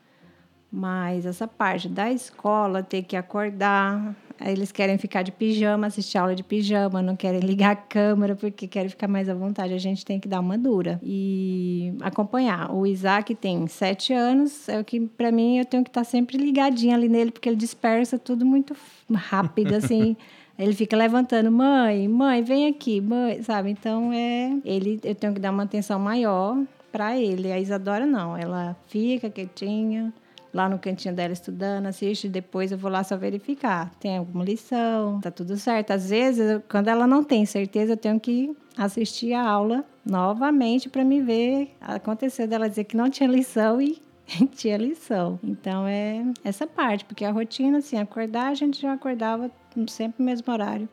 mas 0.71 1.25
essa 1.25 1.47
parte 1.47 1.89
da 1.89 2.13
escola, 2.13 2.83
ter 2.83 3.03
que 3.03 3.17
acordar, 3.17 4.15
eles 4.41 4.71
querem 4.71 4.99
ficar 4.99 5.23
de 5.23 5.33
pijama, 5.33 5.87
assistir 5.87 6.19
aula 6.19 6.35
de 6.35 6.43
pijama, 6.43 7.01
não 7.01 7.17
querem 7.17 7.41
ligar 7.41 7.73
a 7.73 7.77
câmera 7.77 8.35
porque 8.35 8.67
querem 8.67 8.89
ficar 8.89 9.09
mais 9.09 9.29
à 9.29 9.35
vontade. 9.35 9.73
A 9.73 9.79
gente 9.79 10.05
tem 10.05 10.21
que 10.21 10.29
dar 10.29 10.41
uma 10.41 10.59
dura 10.59 11.01
e 11.03 11.95
acompanhar. 12.03 12.71
O 12.75 12.87
Isaac 12.87 13.35
tem 13.35 13.67
sete 13.67 14.13
anos, 14.13 14.69
é 14.69 14.79
o 14.79 14.85
que 14.85 15.01
para 15.01 15.33
mim 15.33 15.59
eu 15.59 15.65
tenho 15.65 15.83
que 15.83 15.91
estar 15.91 16.05
sempre 16.05 16.37
ligadinha 16.37 16.97
ali 16.97 17.09
nele 17.09 17.31
porque 17.31 17.49
ele 17.49 17.57
dispersa 17.57 18.19
tudo 18.19 18.45
muito 18.45 18.77
rápido, 19.13 19.75
assim. 19.75 20.17
Ele 20.59 20.73
fica 20.73 20.97
levantando, 20.97 21.53
mãe, 21.53 22.09
mãe, 22.09 22.43
vem 22.43 22.67
aqui, 22.67 22.99
mãe, 22.99 23.43
sabe? 23.43 23.69
Então 23.69 24.11
é, 24.11 24.57
ele, 24.65 24.99
eu 25.05 25.15
tenho 25.15 25.35
que 25.35 25.39
dar 25.39 25.51
uma 25.51 25.65
atenção 25.65 25.99
maior 25.99 26.57
para 26.91 27.15
ele. 27.15 27.53
A 27.53 27.61
Isadora 27.61 28.07
não, 28.07 28.35
ela 28.35 28.75
fica 28.87 29.29
quietinha 29.29 30.15
lá 30.57 30.69
no 30.71 30.79
cantinho 30.79 31.15
dela 31.15 31.35
estudando, 31.35 31.87
assiste, 31.87 32.29
depois 32.29 32.73
eu 32.73 32.79
vou 32.79 32.91
lá 32.91 33.05
só 33.05 33.17
verificar. 33.17 33.93
Tem 34.01 34.17
alguma 34.17 34.43
lição, 34.43 35.21
tá 35.21 35.31
tudo 35.31 35.57
certo. 35.59 35.91
Às 35.91 36.09
vezes, 36.09 36.63
quando 36.69 36.89
ela 36.89 37.07
não 37.07 37.23
tem 37.23 37.45
certeza, 37.45 37.93
eu 37.93 37.97
tenho 37.97 38.19
que 38.19 38.57
assistir 38.77 39.35
a 39.35 39.47
aula 39.47 39.85
novamente 40.05 40.89
para 40.89 41.05
me 41.05 41.21
ver 41.21 41.77
acontecer 41.81 42.47
dela 42.47 42.69
dizer 42.69 42.85
que 42.85 42.97
não 42.97 43.11
tinha 43.11 43.29
lição 43.29 43.81
e 43.83 44.01
tinha 44.55 44.79
lição. 44.79 45.39
Então 45.45 45.87
é 45.87 46.25
essa 46.43 46.67
parte, 46.67 47.05
porque 47.05 47.25
a 47.25 47.31
rotina, 47.31 47.79
assim, 47.79 47.99
acordar, 47.99 48.49
a 48.49 48.55
gente 48.55 48.81
já 48.81 48.95
acordava 48.95 49.51
sempre 49.87 50.17
no 50.21 50.25
mesmo 50.25 50.51
horário. 50.51 50.89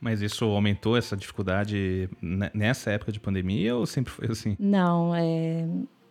Mas 0.00 0.22
isso 0.22 0.44
aumentou 0.46 0.96
essa 0.96 1.16
dificuldade 1.16 2.08
nessa 2.54 2.90
época 2.90 3.12
de 3.12 3.20
pandemia 3.20 3.76
ou 3.76 3.84
sempre 3.84 4.12
foi 4.12 4.28
assim? 4.30 4.56
Não, 4.58 5.14
é... 5.14 5.68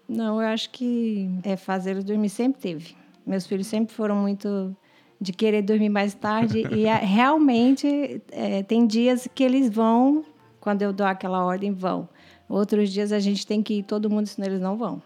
não, 0.07 0.39
eu 0.41 0.47
acho 0.47 0.69
que 0.69 1.29
é 1.43 1.57
fazer 1.57 1.91
eles 1.91 2.03
dormir 2.03 2.29
sempre 2.29 2.61
teve. 2.61 2.95
Meus 3.25 3.47
filhos 3.47 3.67
sempre 3.67 3.93
foram 3.93 4.15
muito 4.15 4.75
de 5.19 5.33
querer 5.33 5.63
dormir 5.63 5.89
mais 5.89 6.13
tarde 6.13 6.59
e 6.71 6.85
realmente 6.85 8.21
é, 8.31 8.63
tem 8.63 8.85
dias 8.85 9.27
que 9.33 9.43
eles 9.43 9.69
vão 9.69 10.23
quando 10.59 10.81
eu 10.81 10.93
dou 10.93 11.07
aquela 11.07 11.43
ordem, 11.43 11.71
vão. 11.71 12.07
Outros 12.47 12.91
dias 12.91 13.11
a 13.11 13.19
gente 13.19 13.45
tem 13.45 13.61
que 13.61 13.75
ir, 13.75 13.83
todo 13.83 14.09
mundo, 14.09 14.27
senão 14.27 14.47
eles 14.47 14.61
não 14.61 14.77
vão. 14.77 15.01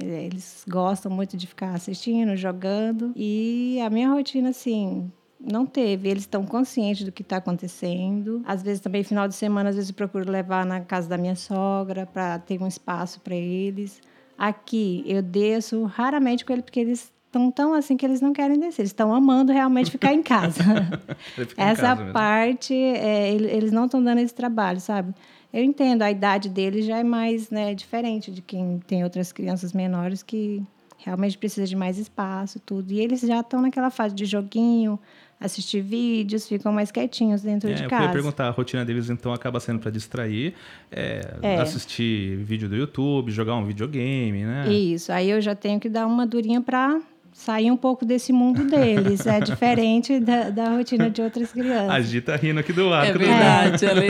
Eles 0.00 0.64
gostam 0.68 1.10
muito 1.10 1.36
de 1.36 1.46
ficar 1.46 1.74
assistindo, 1.74 2.36
jogando. 2.36 3.12
E 3.16 3.78
a 3.84 3.90
minha 3.90 4.10
rotina, 4.10 4.50
assim, 4.50 5.10
não 5.44 5.66
teve. 5.66 6.08
Eles 6.08 6.22
estão 6.22 6.44
conscientes 6.44 7.04
do 7.04 7.12
que 7.12 7.22
está 7.22 7.36
acontecendo. 7.38 8.42
Às 8.44 8.62
vezes 8.62 8.80
também 8.80 9.02
final 9.02 9.26
de 9.26 9.34
semana, 9.34 9.70
às 9.70 9.76
vezes 9.76 9.90
eu 9.90 9.96
procuro 9.96 10.30
levar 10.30 10.64
na 10.64 10.80
casa 10.80 11.08
da 11.08 11.18
minha 11.18 11.34
sogra 11.34 12.06
para 12.06 12.38
ter 12.38 12.62
um 12.62 12.66
espaço 12.66 13.20
para 13.20 13.34
eles. 13.34 14.00
Aqui 14.38 15.02
eu 15.06 15.22
desço 15.22 15.84
raramente 15.84 16.44
com 16.44 16.52
ele 16.52 16.62
porque 16.62 16.80
eles 16.80 17.12
estão 17.26 17.50
tão 17.50 17.72
assim 17.72 17.96
que 17.96 18.04
eles 18.04 18.20
não 18.20 18.32
querem 18.32 18.58
descer. 18.58 18.82
Eles 18.82 18.90
estão 18.90 19.14
amando 19.14 19.52
realmente 19.52 19.90
ficar 19.90 20.12
em 20.12 20.22
casa. 20.22 20.62
Essa 21.56 21.92
em 21.92 21.96
casa 21.96 22.12
parte 22.12 22.74
é, 22.74 23.32
eles 23.32 23.72
não 23.72 23.86
estão 23.86 24.02
dando 24.02 24.18
esse 24.18 24.34
trabalho, 24.34 24.80
sabe? 24.80 25.14
Eu 25.52 25.62
entendo, 25.62 26.02
a 26.02 26.10
idade 26.10 26.48
deles 26.48 26.86
já 26.86 26.98
é 26.98 27.04
mais 27.04 27.50
né, 27.50 27.74
diferente 27.74 28.30
de 28.30 28.40
quem 28.40 28.80
tem 28.86 29.04
outras 29.04 29.32
crianças 29.32 29.72
menores 29.72 30.22
que 30.22 30.62
realmente 31.04 31.36
precisa 31.36 31.66
de 31.66 31.76
mais 31.76 31.98
espaço 31.98 32.60
tudo. 32.60 32.92
E 32.92 33.00
eles 33.00 33.20
já 33.20 33.40
estão 33.40 33.62
naquela 33.62 33.90
fase 33.90 34.14
de 34.14 34.24
joguinho, 34.24 34.98
assistir 35.40 35.80
vídeos, 35.80 36.48
ficam 36.48 36.72
mais 36.72 36.90
quietinhos 36.90 37.42
dentro 37.42 37.68
é, 37.70 37.74
de 37.74 37.82
eu 37.82 37.88
casa. 37.88 38.04
Eu 38.04 38.08
queria 38.08 38.22
perguntar, 38.22 38.48
a 38.48 38.50
rotina 38.50 38.84
deles 38.84 39.10
então 39.10 39.32
acaba 39.32 39.58
sendo 39.60 39.80
para 39.80 39.90
distrair, 39.90 40.54
é, 40.90 41.36
é. 41.42 41.60
assistir 41.60 42.36
vídeo 42.36 42.68
do 42.68 42.76
YouTube, 42.76 43.30
jogar 43.30 43.56
um 43.56 43.64
videogame, 43.64 44.44
né? 44.44 44.72
Isso, 44.72 45.12
aí 45.12 45.30
eu 45.30 45.40
já 45.40 45.54
tenho 45.54 45.80
que 45.80 45.88
dar 45.88 46.06
uma 46.06 46.26
durinha 46.26 46.60
para 46.60 47.00
sair 47.32 47.70
um 47.70 47.76
pouco 47.76 48.04
desse 48.04 48.32
mundo 48.32 48.64
deles. 48.64 49.26
É 49.26 49.40
diferente 49.40 50.20
da, 50.20 50.50
da 50.50 50.76
rotina 50.76 51.10
de 51.10 51.22
outras 51.22 51.52
crianças. 51.52 51.90
A 51.90 52.00
Gi 52.00 52.20
tá 52.20 52.36
rindo 52.36 52.60
aqui 52.60 52.72
do 52.72 52.86
lado. 52.88 53.08
É 53.08 53.12
verdade, 53.12 53.86
Ale. 53.86 54.08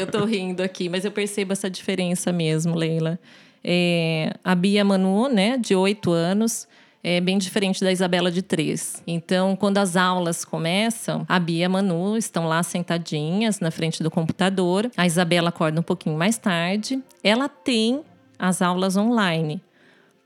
Eu 0.00 0.06
tô 0.06 0.24
rindo 0.24 0.62
aqui, 0.62 0.88
mas 0.88 1.04
eu 1.04 1.12
percebo 1.12 1.52
essa 1.52 1.70
diferença 1.70 2.32
mesmo, 2.32 2.74
Leila. 2.74 3.18
É, 3.64 4.34
a 4.44 4.54
Bia 4.54 4.84
Manu, 4.84 5.28
né, 5.28 5.56
de 5.56 5.74
oito 5.74 6.12
anos, 6.12 6.68
é 7.02 7.20
bem 7.20 7.38
diferente 7.38 7.82
da 7.82 7.90
Isabela 7.90 8.30
de 8.30 8.42
três. 8.42 9.02
Então, 9.06 9.56
quando 9.56 9.78
as 9.78 9.96
aulas 9.96 10.44
começam, 10.44 11.24
a 11.28 11.38
Bia 11.38 11.62
e 11.62 11.64
a 11.64 11.68
Manu 11.68 12.16
estão 12.16 12.46
lá 12.46 12.62
sentadinhas 12.62 13.60
na 13.60 13.70
frente 13.70 14.02
do 14.02 14.10
computador. 14.10 14.90
A 14.96 15.06
Isabela 15.06 15.48
acorda 15.48 15.80
um 15.80 15.82
pouquinho 15.82 16.16
mais 16.16 16.38
tarde. 16.38 17.02
Ela 17.22 17.48
tem 17.48 18.02
as 18.38 18.62
aulas 18.62 18.96
online. 18.96 19.62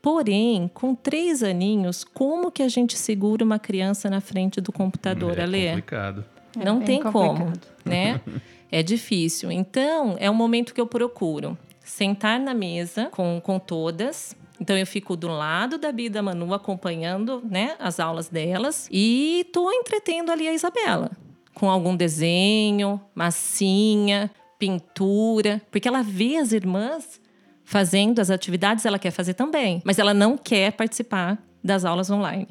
Porém, 0.01 0.69
com 0.73 0.95
três 0.95 1.43
aninhos, 1.43 2.05
como 2.05 2.49
que 2.49 2.63
a 2.63 2.69
gente 2.69 2.97
segura 2.97 3.43
uma 3.43 3.59
criança 3.59 4.09
na 4.09 4.21
frente 4.21 4.61
do 4.61 4.71
computador, 4.71 5.37
é 5.37 5.43
Ale? 5.43 5.67
complicado. 5.67 6.25
É 6.57 6.63
Não 6.63 6.79
tem 6.79 7.03
complicado. 7.03 7.37
como, 7.37 7.53
né? 7.83 8.21
é 8.71 8.81
difícil. 8.81 9.51
Então, 9.51 10.15
é 10.17 10.29
o 10.29 10.33
momento 10.33 10.73
que 10.73 10.79
eu 10.79 10.87
procuro 10.87 11.57
sentar 11.89 12.39
na 12.39 12.53
mesa 12.53 13.07
com, 13.11 13.41
com 13.41 13.59
todas. 13.59 14.35
Então 14.61 14.77
eu 14.77 14.85
fico 14.85 15.15
do 15.15 15.27
lado 15.27 15.77
da 15.77 15.91
Bia 15.91 16.07
e 16.07 16.09
da 16.09 16.21
Manu 16.21 16.53
acompanhando, 16.53 17.41
né, 17.49 17.75
as 17.79 17.99
aulas 17.99 18.27
delas 18.27 18.87
e 18.91 19.47
tô 19.53 19.71
entretendo 19.71 20.31
ali 20.31 20.47
a 20.47 20.53
Isabela 20.53 21.11
com 21.53 21.69
algum 21.69 21.95
desenho, 21.95 23.01
massinha, 23.13 24.31
pintura, 24.57 25.61
porque 25.69 25.87
ela 25.87 26.01
vê 26.01 26.37
as 26.37 26.53
irmãs 26.53 27.19
fazendo 27.65 28.19
as 28.19 28.29
atividades, 28.29 28.85
ela 28.85 28.97
quer 28.97 29.11
fazer 29.11 29.33
também, 29.33 29.81
mas 29.83 29.99
ela 29.99 30.13
não 30.13 30.37
quer 30.37 30.71
participar 30.71 31.37
das 31.61 31.83
aulas 31.83 32.09
online. 32.09 32.47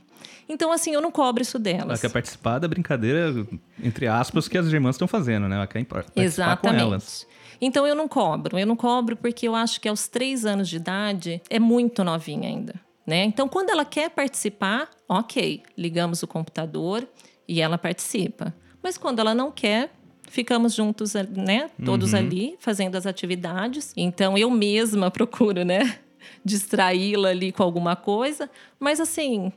Então, 0.48 0.72
assim, 0.72 0.92
eu 0.92 1.00
não 1.00 1.10
cobro 1.10 1.42
isso 1.42 1.58
delas. 1.58 1.84
Ela 1.84 1.98
quer 1.98 2.10
participar 2.10 2.58
da 2.58 2.68
brincadeira, 2.68 3.34
entre 3.82 4.06
aspas, 4.06 4.48
que 4.48 4.56
as 4.56 4.66
irmãs 4.66 4.94
estão 4.94 5.08
fazendo, 5.08 5.48
né? 5.48 5.56
Ela 5.56 5.66
quer 5.66 5.84
participar 5.84 6.22
Exatamente. 6.22 6.82
com 6.82 6.88
elas. 6.88 7.26
Então 7.60 7.86
eu 7.86 7.94
não 7.94 8.08
cobro. 8.08 8.58
Eu 8.58 8.66
não 8.66 8.76
cobro 8.76 9.16
porque 9.16 9.48
eu 9.48 9.54
acho 9.54 9.80
que 9.80 9.88
aos 9.88 10.08
três 10.08 10.44
anos 10.44 10.68
de 10.68 10.76
idade 10.76 11.42
é 11.48 11.58
muito 11.58 12.04
novinha 12.04 12.48
ainda. 12.48 12.74
Né? 13.06 13.24
Então, 13.24 13.48
quando 13.48 13.70
ela 13.70 13.86
quer 13.86 14.10
participar, 14.10 14.90
ok, 15.08 15.62
ligamos 15.78 16.22
o 16.22 16.26
computador 16.26 17.08
e 17.48 17.62
ela 17.62 17.78
participa. 17.78 18.54
Mas 18.82 18.98
quando 18.98 19.18
ela 19.18 19.34
não 19.34 19.50
quer, 19.50 19.90
ficamos 20.28 20.74
juntos, 20.74 21.14
né? 21.14 21.70
Todos 21.84 22.12
uhum. 22.12 22.18
ali 22.18 22.56
fazendo 22.58 22.96
as 22.96 23.06
atividades. 23.06 23.94
Então 23.96 24.36
eu 24.36 24.50
mesma 24.50 25.10
procuro, 25.10 25.64
né? 25.64 25.98
Distraí-la 26.44 27.30
ali 27.30 27.50
com 27.50 27.62
alguma 27.62 27.96
coisa. 27.96 28.50
Mas 28.78 29.00
assim, 29.00 29.50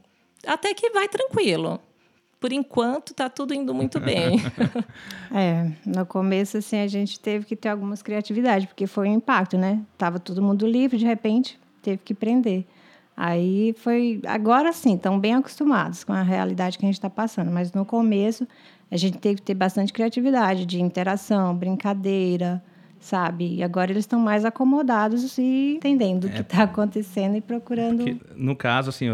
até 0.47 0.73
que 0.73 0.89
vai 0.91 1.09
tranquilo 1.09 1.79
por 2.41 2.51
enquanto 2.51 3.11
está 3.11 3.29
tudo 3.29 3.53
indo 3.53 3.71
muito 3.71 3.99
bem. 3.99 4.41
é, 5.31 5.71
no 5.85 6.07
começo 6.07 6.57
assim 6.57 6.79
a 6.79 6.87
gente 6.87 7.19
teve 7.19 7.45
que 7.45 7.55
ter 7.55 7.69
algumas 7.69 8.01
criatividades, 8.01 8.67
porque 8.67 8.87
foi 8.87 9.07
um 9.07 9.13
impacto, 9.13 9.59
né? 9.59 9.79
Tava 9.95 10.19
todo 10.19 10.41
mundo 10.41 10.65
livre, 10.65 10.97
de 10.97 11.05
repente 11.05 11.59
teve 11.83 11.99
que 12.03 12.15
prender. 12.15 12.65
Aí 13.15 13.75
foi, 13.77 14.19
agora 14.25 14.73
sim, 14.73 14.95
estão 14.95 15.19
bem 15.19 15.35
acostumados 15.35 16.03
com 16.03 16.13
a 16.13 16.23
realidade 16.23 16.79
que 16.79 16.83
a 16.85 16.87
gente 16.87 16.95
está 16.95 17.11
passando, 17.11 17.51
mas 17.51 17.71
no 17.73 17.85
começo 17.85 18.47
a 18.89 18.97
gente 18.97 19.19
teve 19.19 19.35
que 19.35 19.43
ter 19.43 19.53
bastante 19.53 19.93
criatividade 19.93 20.65
de 20.65 20.81
interação, 20.81 21.55
brincadeira, 21.55 22.61
sabe? 23.01 23.55
E 23.55 23.63
agora 23.63 23.91
eles 23.91 24.03
estão 24.03 24.19
mais 24.19 24.45
acomodados 24.45 25.37
e 25.37 25.73
entendendo 25.75 26.25
o 26.25 26.29
que 26.29 26.41
está 26.41 26.63
acontecendo 26.63 27.35
e 27.35 27.41
procurando. 27.41 27.97
Porque, 27.97 28.17
no 28.35 28.55
caso, 28.55 28.89
assim, 28.89 29.07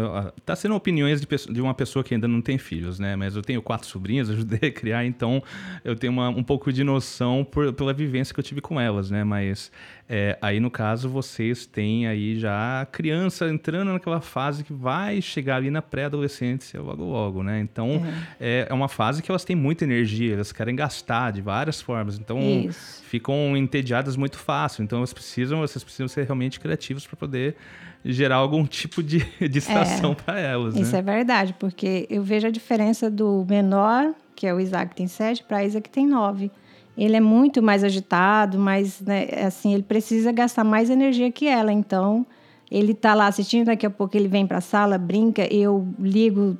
tá 0.44 0.54
sendo 0.54 0.74
opiniões 0.74 1.20
de, 1.20 1.26
de, 1.26 1.60
uma 1.60 1.74
pessoa 1.74 2.04
que 2.04 2.14
ainda 2.14 2.28
não 2.28 2.42
tem 2.42 2.58
filhos, 2.58 2.98
né? 2.98 3.16
Mas 3.16 3.34
eu 3.34 3.42
tenho 3.42 3.62
quatro 3.62 3.88
sobrinhas, 3.88 4.28
ajudei 4.30 4.68
a 4.68 4.72
criar, 4.72 5.04
então 5.06 5.42
eu 5.82 5.96
tenho 5.96 6.12
uma, 6.12 6.28
um 6.28 6.42
pouco 6.42 6.72
de 6.72 6.84
noção 6.84 7.44
por, 7.50 7.72
pela 7.72 7.94
vivência 7.94 8.34
que 8.34 8.38
eu 8.38 8.44
tive 8.44 8.60
com 8.60 8.78
elas, 8.78 9.10
né? 9.10 9.24
Mas 9.24 9.72
é, 10.10 10.38
aí, 10.40 10.58
no 10.58 10.70
caso, 10.70 11.06
vocês 11.06 11.66
têm 11.66 12.06
aí 12.06 12.38
já 12.38 12.80
a 12.80 12.86
criança 12.86 13.46
entrando 13.46 13.92
naquela 13.92 14.22
fase 14.22 14.64
que 14.64 14.72
vai 14.72 15.20
chegar 15.20 15.56
ali 15.56 15.70
na 15.70 15.82
pré-adolescência 15.82 16.80
logo 16.80 17.04
logo, 17.04 17.42
né? 17.42 17.60
Então, 17.60 18.02
é. 18.40 18.66
é. 18.70 18.72
uma 18.72 18.88
fase 18.88 19.22
que 19.22 19.30
elas 19.30 19.44
têm 19.44 19.54
muita 19.54 19.84
energia, 19.84 20.32
elas 20.32 20.50
querem 20.50 20.74
gastar 20.74 21.32
de 21.32 21.42
várias 21.42 21.82
formas. 21.82 22.18
Então, 22.18 22.40
Isso. 22.40 23.02
ficam 23.04 23.54
entediadas 23.54 24.16
muito 24.16 24.38
fácil. 24.38 24.82
Então, 24.82 24.98
elas 24.98 25.12
precisam, 25.12 25.60
vocês 25.60 25.84
precisam 25.84 26.08
ser 26.08 26.24
realmente 26.24 26.58
criativos 26.58 27.06
para 27.06 27.16
poder 27.16 27.54
gerar 28.02 28.36
algum 28.36 28.64
tipo 28.66 29.02
de 29.02 29.18
distração 29.46 30.12
é, 30.12 30.14
para 30.14 30.40
elas. 30.40 30.74
Isso 30.74 30.92
né? 30.92 31.00
é 31.00 31.02
verdade, 31.02 31.54
porque 31.58 32.06
eu 32.08 32.22
vejo 32.22 32.46
a 32.46 32.50
diferença 32.50 33.10
do 33.10 33.44
menor, 33.46 34.14
que 34.34 34.46
é 34.46 34.54
o 34.54 34.58
Isaac 34.58 34.88
que 34.90 34.96
tem 34.96 35.06
sete, 35.06 35.44
para 35.44 35.58
a 35.58 35.64
Isa 35.64 35.82
que 35.82 35.90
tem 35.90 36.06
nove 36.06 36.50
ele 36.98 37.16
é 37.16 37.20
muito 37.20 37.62
mais 37.62 37.84
agitado, 37.84 38.58
mas 38.58 39.00
né, 39.00 39.28
assim 39.46 39.72
ele 39.72 39.84
precisa 39.84 40.32
gastar 40.32 40.64
mais 40.64 40.90
energia 40.90 41.30
que 41.30 41.46
ela. 41.46 41.72
Então 41.72 42.26
ele 42.68 42.90
está 42.90 43.14
lá 43.14 43.28
assistindo, 43.28 43.66
daqui 43.66 43.86
a 43.86 43.90
pouco 43.90 44.16
ele 44.16 44.26
vem 44.26 44.46
para 44.46 44.58
a 44.58 44.60
sala, 44.60 44.98
brinca, 44.98 45.42
eu 45.52 45.86
ligo 45.98 46.58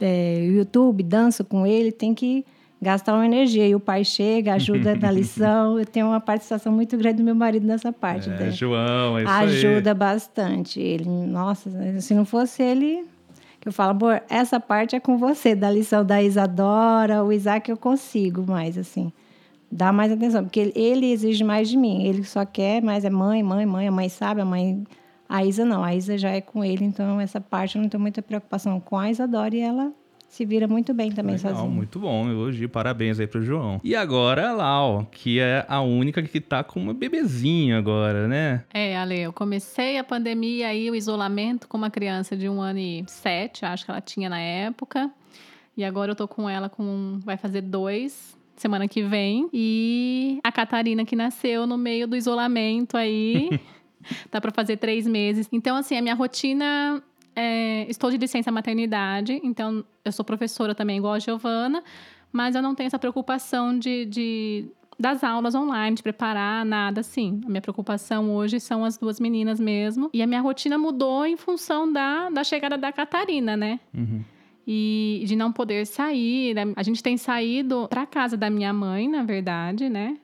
é, 0.00 0.44
YouTube, 0.46 1.02
danço 1.02 1.44
com 1.44 1.66
ele, 1.66 1.90
tem 1.90 2.14
que 2.14 2.46
gastar 2.80 3.14
uma 3.14 3.26
energia. 3.26 3.66
E 3.66 3.74
o 3.74 3.80
pai 3.80 4.04
chega, 4.04 4.54
ajuda 4.54 4.94
na 4.94 5.10
lição. 5.12 5.76
Eu 5.76 5.84
tenho 5.84 6.06
uma 6.06 6.20
participação 6.20 6.72
muito 6.72 6.96
grande 6.96 7.16
do 7.16 7.24
meu 7.24 7.34
marido 7.34 7.66
nessa 7.66 7.92
parte. 7.92 8.30
É, 8.30 8.32
né? 8.32 8.50
João, 8.52 9.18
é 9.18 9.24
isso 9.24 9.32
Ajuda 9.32 9.90
aí. 9.90 9.96
bastante. 9.96 10.80
Ele, 10.80 11.04
nossa, 11.04 11.68
se 12.00 12.14
não 12.14 12.24
fosse 12.24 12.62
ele, 12.62 13.04
que 13.60 13.66
eu 13.66 13.72
falo, 13.72 13.90
amor, 13.90 14.22
essa 14.30 14.60
parte 14.60 14.94
é 14.94 15.00
com 15.00 15.18
você, 15.18 15.56
da 15.56 15.68
lição 15.68 16.04
da 16.04 16.22
Isadora, 16.22 17.24
o 17.24 17.32
Isaac 17.32 17.68
eu 17.68 17.76
consigo 17.76 18.46
mais, 18.46 18.78
assim 18.78 19.12
dá 19.70 19.92
mais 19.92 20.10
atenção, 20.10 20.42
porque 20.44 20.60
ele, 20.60 20.72
ele, 20.74 21.12
exige 21.12 21.44
mais 21.44 21.68
de 21.68 21.76
mim. 21.76 22.04
Ele 22.04 22.24
só 22.24 22.44
quer, 22.44 22.82
mas 22.82 23.04
é 23.04 23.10
mãe, 23.10 23.42
mãe, 23.42 23.64
mãe, 23.64 23.88
a 23.88 23.92
mãe 23.92 24.08
sabe, 24.08 24.40
a 24.40 24.44
mãe. 24.44 24.84
A 25.28 25.44
Isa 25.44 25.64
não, 25.64 25.84
a 25.84 25.94
Isa 25.94 26.18
já 26.18 26.30
é 26.30 26.40
com 26.40 26.64
ele, 26.64 26.84
então 26.84 27.20
essa 27.20 27.40
parte 27.40 27.76
eu 27.76 27.82
não 27.82 27.88
tenho 27.88 28.00
muita 28.00 28.20
preocupação 28.20 28.80
com 28.80 28.98
a 28.98 29.08
Isadora 29.08 29.54
e 29.54 29.60
ela 29.60 29.92
se 30.28 30.44
vira 30.44 30.66
muito 30.66 30.92
bem 30.92 31.12
também 31.12 31.36
Legal, 31.36 31.54
sozinha. 31.54 31.70
Muito 31.70 32.00
bom, 32.00 32.28
elogio, 32.28 32.68
parabéns 32.68 33.20
aí 33.20 33.28
pro 33.28 33.40
João. 33.40 33.80
E 33.84 33.94
agora 33.94 34.50
a 34.50 34.52
Lau, 34.52 35.06
que 35.10 35.38
é 35.38 35.64
a 35.68 35.80
única 35.80 36.20
que 36.20 36.40
tá 36.40 36.64
com 36.64 36.80
uma 36.80 36.92
bebezinha 36.92 37.78
agora, 37.78 38.26
né? 38.26 38.64
É, 38.74 38.96
Ale, 38.96 39.20
eu 39.20 39.32
comecei 39.32 39.98
a 39.98 40.04
pandemia 40.04 40.66
aí, 40.66 40.90
o 40.90 40.96
isolamento 40.96 41.68
com 41.68 41.76
uma 41.78 41.90
criança 41.90 42.36
de 42.36 42.48
um 42.48 42.60
ano 42.60 42.80
e 42.80 43.04
sete, 43.06 43.64
acho 43.64 43.84
que 43.84 43.90
ela 43.92 44.00
tinha 44.00 44.28
na 44.28 44.40
época. 44.40 45.10
E 45.76 45.84
agora 45.84 46.10
eu 46.10 46.16
tô 46.16 46.26
com 46.26 46.50
ela 46.50 46.68
com. 46.68 47.20
Vai 47.24 47.36
fazer 47.36 47.60
dois 47.60 48.36
semana 48.60 48.86
que 48.86 49.02
vem. 49.02 49.48
E 49.52 50.40
a 50.42 50.52
Catarina, 50.52 51.04
que 51.04 51.16
nasceu 51.16 51.66
no 51.66 51.78
meio 51.78 52.06
do 52.06 52.16
isolamento 52.16 52.96
aí. 52.96 53.60
tá 54.30 54.40
para 54.40 54.50
fazer 54.50 54.76
três 54.76 55.06
meses. 55.06 55.48
Então, 55.52 55.76
assim, 55.76 55.96
a 55.96 56.02
minha 56.02 56.14
rotina. 56.14 57.02
É, 57.34 57.88
estou 57.88 58.10
de 58.10 58.16
licença 58.16 58.50
maternidade, 58.50 59.40
então 59.44 59.84
eu 60.04 60.10
sou 60.10 60.24
professora 60.24 60.74
também, 60.74 60.96
igual 60.96 61.12
a 61.12 61.18
Giovana, 61.20 61.82
mas 62.32 62.56
eu 62.56 62.60
não 62.60 62.74
tenho 62.74 62.88
essa 62.88 62.98
preocupação 62.98 63.78
de, 63.78 64.04
de 64.04 64.64
das 64.98 65.22
aulas 65.22 65.54
online, 65.54 65.96
de 65.96 66.02
preparar 66.02 66.64
nada 66.64 67.00
assim. 67.00 67.40
A 67.46 67.48
minha 67.48 67.62
preocupação 67.62 68.34
hoje 68.34 68.58
são 68.58 68.84
as 68.84 68.98
duas 68.98 69.20
meninas 69.20 69.60
mesmo. 69.60 70.10
E 70.12 70.20
a 70.22 70.26
minha 70.26 70.40
rotina 70.40 70.76
mudou 70.76 71.24
em 71.24 71.36
função 71.36 71.90
da, 71.90 72.28
da 72.30 72.42
chegada 72.42 72.76
da 72.76 72.92
Catarina, 72.92 73.56
né? 73.56 73.78
Uhum 73.94 74.24
e 74.72 75.24
de 75.26 75.34
não 75.34 75.50
poder 75.50 75.84
sair. 75.84 76.54
Né? 76.54 76.72
A 76.76 76.82
gente 76.84 77.02
tem 77.02 77.16
saído 77.16 77.88
para 77.88 78.06
casa 78.06 78.36
da 78.36 78.48
minha 78.48 78.72
mãe, 78.72 79.08
na 79.08 79.24
verdade, 79.24 79.88
né? 79.88 80.16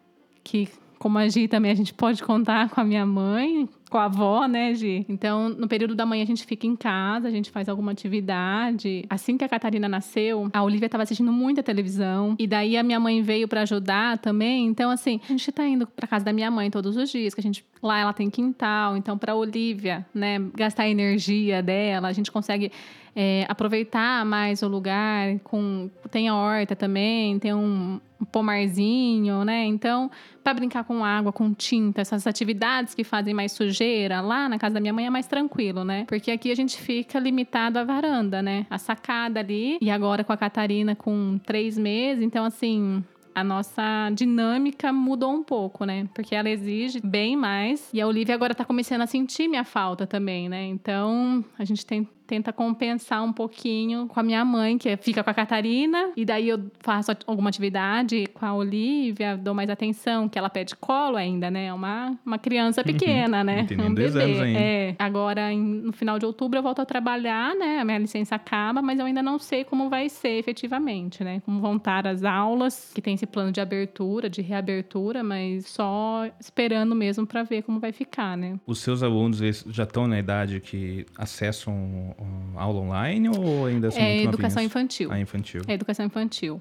Que 0.44 0.68
como 0.98 1.18
a 1.18 1.28
Gi 1.28 1.48
também, 1.48 1.70
a 1.70 1.74
gente 1.74 1.92
pode 1.92 2.22
contar 2.22 2.70
com 2.70 2.80
a 2.80 2.84
minha 2.84 3.04
mãe, 3.04 3.68
com 3.90 3.98
a 3.98 4.04
avó, 4.04 4.46
né, 4.46 4.74
Gi? 4.74 5.04
Então, 5.08 5.48
no 5.48 5.68
período 5.68 5.94
da 5.94 6.06
manhã, 6.06 6.22
a 6.22 6.26
gente 6.26 6.44
fica 6.44 6.66
em 6.66 6.74
casa, 6.74 7.28
a 7.28 7.30
gente 7.30 7.50
faz 7.50 7.68
alguma 7.68 7.92
atividade. 7.92 9.04
Assim 9.08 9.36
que 9.36 9.44
a 9.44 9.48
Catarina 9.48 9.88
nasceu, 9.88 10.48
a 10.52 10.62
Olivia 10.62 10.86
estava 10.86 11.02
assistindo 11.02 11.32
muita 11.32 11.62
televisão. 11.62 12.34
E 12.38 12.46
daí 12.46 12.76
a 12.76 12.82
minha 12.82 12.98
mãe 12.98 13.20
veio 13.22 13.46
para 13.46 13.62
ajudar 13.62 14.18
também. 14.18 14.66
Então, 14.66 14.90
assim, 14.90 15.20
a 15.24 15.32
gente 15.32 15.52
tá 15.52 15.66
indo 15.66 15.86
pra 15.86 16.06
casa 16.06 16.24
da 16.24 16.32
minha 16.32 16.50
mãe 16.50 16.70
todos 16.70 16.96
os 16.96 17.10
dias, 17.10 17.34
que 17.34 17.40
a 17.40 17.42
gente. 17.42 17.64
Lá 17.86 17.98
ela 17.98 18.12
tem 18.12 18.28
quintal. 18.28 18.96
Então, 18.96 19.16
pra 19.16 19.34
Olivia, 19.34 20.04
né, 20.12 20.38
gastar 20.54 20.82
a 20.82 20.88
energia 20.88 21.62
dela, 21.62 22.08
a 22.08 22.12
gente 22.12 22.32
consegue 22.32 22.72
é, 23.14 23.46
aproveitar 23.48 24.26
mais 24.26 24.62
o 24.62 24.68
lugar. 24.68 25.38
Com, 25.44 25.88
tem 26.10 26.28
a 26.28 26.34
horta 26.34 26.74
também, 26.76 27.38
tem 27.38 27.54
um, 27.54 28.00
um 28.20 28.24
pomarzinho, 28.24 29.44
né? 29.44 29.64
Então, 29.64 30.10
para 30.44 30.52
brincar 30.52 30.84
com 30.84 31.04
água, 31.04 31.32
com 31.32 31.54
tinta, 31.54 32.02
essas 32.02 32.26
atividades 32.26 32.94
que 32.94 33.04
fazem 33.04 33.32
mais 33.32 33.52
sujeira, 33.52 34.20
lá 34.20 34.48
na 34.48 34.58
casa 34.58 34.74
da 34.74 34.80
minha 34.80 34.92
mãe 34.92 35.06
é 35.06 35.10
mais 35.10 35.26
tranquilo, 35.26 35.84
né? 35.84 36.04
Porque 36.06 36.30
aqui 36.30 36.50
a 36.50 36.54
gente 36.54 36.76
fica 36.76 37.18
limitado 37.18 37.78
à 37.78 37.84
varanda, 37.84 38.42
né? 38.42 38.66
A 38.68 38.78
sacada 38.78 39.40
ali. 39.40 39.78
E 39.80 39.90
agora 39.90 40.22
com 40.24 40.32
a 40.32 40.36
Catarina 40.36 40.94
com 40.94 41.38
três 41.46 41.78
meses, 41.78 42.22
então 42.22 42.44
assim 42.44 43.02
a 43.36 43.44
nossa 43.44 43.82
dinâmica 44.14 44.90
mudou 44.90 45.30
um 45.30 45.44
pouco, 45.44 45.84
né? 45.84 46.08
Porque 46.14 46.34
ela 46.34 46.48
exige 46.48 47.02
bem 47.04 47.36
mais. 47.36 47.86
E 47.92 48.00
a 48.00 48.06
Olivia 48.06 48.34
agora 48.34 48.54
tá 48.54 48.64
começando 48.64 49.02
a 49.02 49.06
sentir 49.06 49.46
minha 49.46 49.62
falta 49.62 50.06
também, 50.06 50.48
né? 50.48 50.64
Então, 50.64 51.44
a 51.58 51.62
gente 51.62 51.84
tem 51.84 52.08
tenta 52.26 52.52
compensar 52.52 53.22
um 53.22 53.32
pouquinho 53.32 54.06
com 54.08 54.18
a 54.18 54.22
minha 54.22 54.44
mãe, 54.44 54.76
que 54.76 54.96
fica 54.96 55.22
com 55.22 55.30
a 55.30 55.34
Catarina, 55.34 56.10
e 56.16 56.24
daí 56.24 56.48
eu 56.48 56.70
faço 56.80 57.12
alguma 57.26 57.48
atividade 57.48 58.26
com 58.34 58.44
a 58.44 58.54
Olivia, 58.54 59.36
dou 59.36 59.54
mais 59.54 59.70
atenção, 59.70 60.28
que 60.28 60.38
ela 60.38 60.50
pede 60.50 60.74
colo 60.76 61.16
ainda, 61.16 61.50
né? 61.50 61.66
É 61.66 61.72
uma, 61.72 62.16
uma 62.24 62.38
criança 62.38 62.80
uhum. 62.80 62.86
pequena, 62.86 63.44
né? 63.44 63.64
Tem 63.64 63.80
um 63.80 63.94
bebê. 63.94 64.22
Anos 64.22 64.40
ainda. 64.40 64.58
É. 64.58 64.96
Agora, 64.98 65.52
em, 65.52 65.60
no 65.60 65.92
final 65.92 66.18
de 66.18 66.26
outubro, 66.26 66.58
eu 66.58 66.62
volto 66.62 66.80
a 66.80 66.86
trabalhar, 66.86 67.54
né? 67.54 67.78
A 67.78 67.84
minha 67.84 67.98
licença 67.98 68.34
acaba, 68.34 68.82
mas 68.82 68.98
eu 68.98 69.06
ainda 69.06 69.22
não 69.22 69.38
sei 69.38 69.64
como 69.64 69.88
vai 69.88 70.08
ser 70.08 70.38
efetivamente, 70.38 71.22
né? 71.22 71.40
Como 71.44 71.60
vão 71.60 71.76
estar 71.76 72.06
as 72.06 72.24
aulas, 72.24 72.90
que 72.94 73.02
tem 73.02 73.14
esse 73.14 73.26
plano 73.26 73.52
de 73.52 73.60
abertura, 73.60 74.28
de 74.28 74.42
reabertura, 74.42 75.22
mas 75.22 75.66
só 75.66 76.26
esperando 76.40 76.94
mesmo 76.94 77.26
para 77.26 77.42
ver 77.42 77.62
como 77.62 77.78
vai 77.78 77.92
ficar, 77.92 78.36
né? 78.36 78.58
Os 78.66 78.78
seus 78.78 79.02
alunos 79.02 79.38
já 79.38 79.84
estão 79.84 80.06
na 80.06 80.18
idade 80.18 80.60
que 80.60 81.06
acessam 81.16 82.14
aula 82.54 82.80
online 82.80 83.28
ou 83.28 83.66
ainda 83.66 83.90
são 83.90 84.00
É 84.02 84.22
educação 84.22 84.62
infantil. 84.62 85.10
Ah, 85.12 85.20
infantil. 85.20 85.62
É 85.66 85.74
educação 85.74 86.06
infantil. 86.06 86.60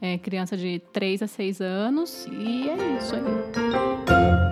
É 0.00 0.18
criança 0.18 0.56
de 0.56 0.80
3 0.92 1.22
a 1.22 1.26
6 1.26 1.60
anos 1.60 2.26
e 2.30 2.68
é 2.68 2.98
isso 2.98 3.14
aí. 3.14 4.45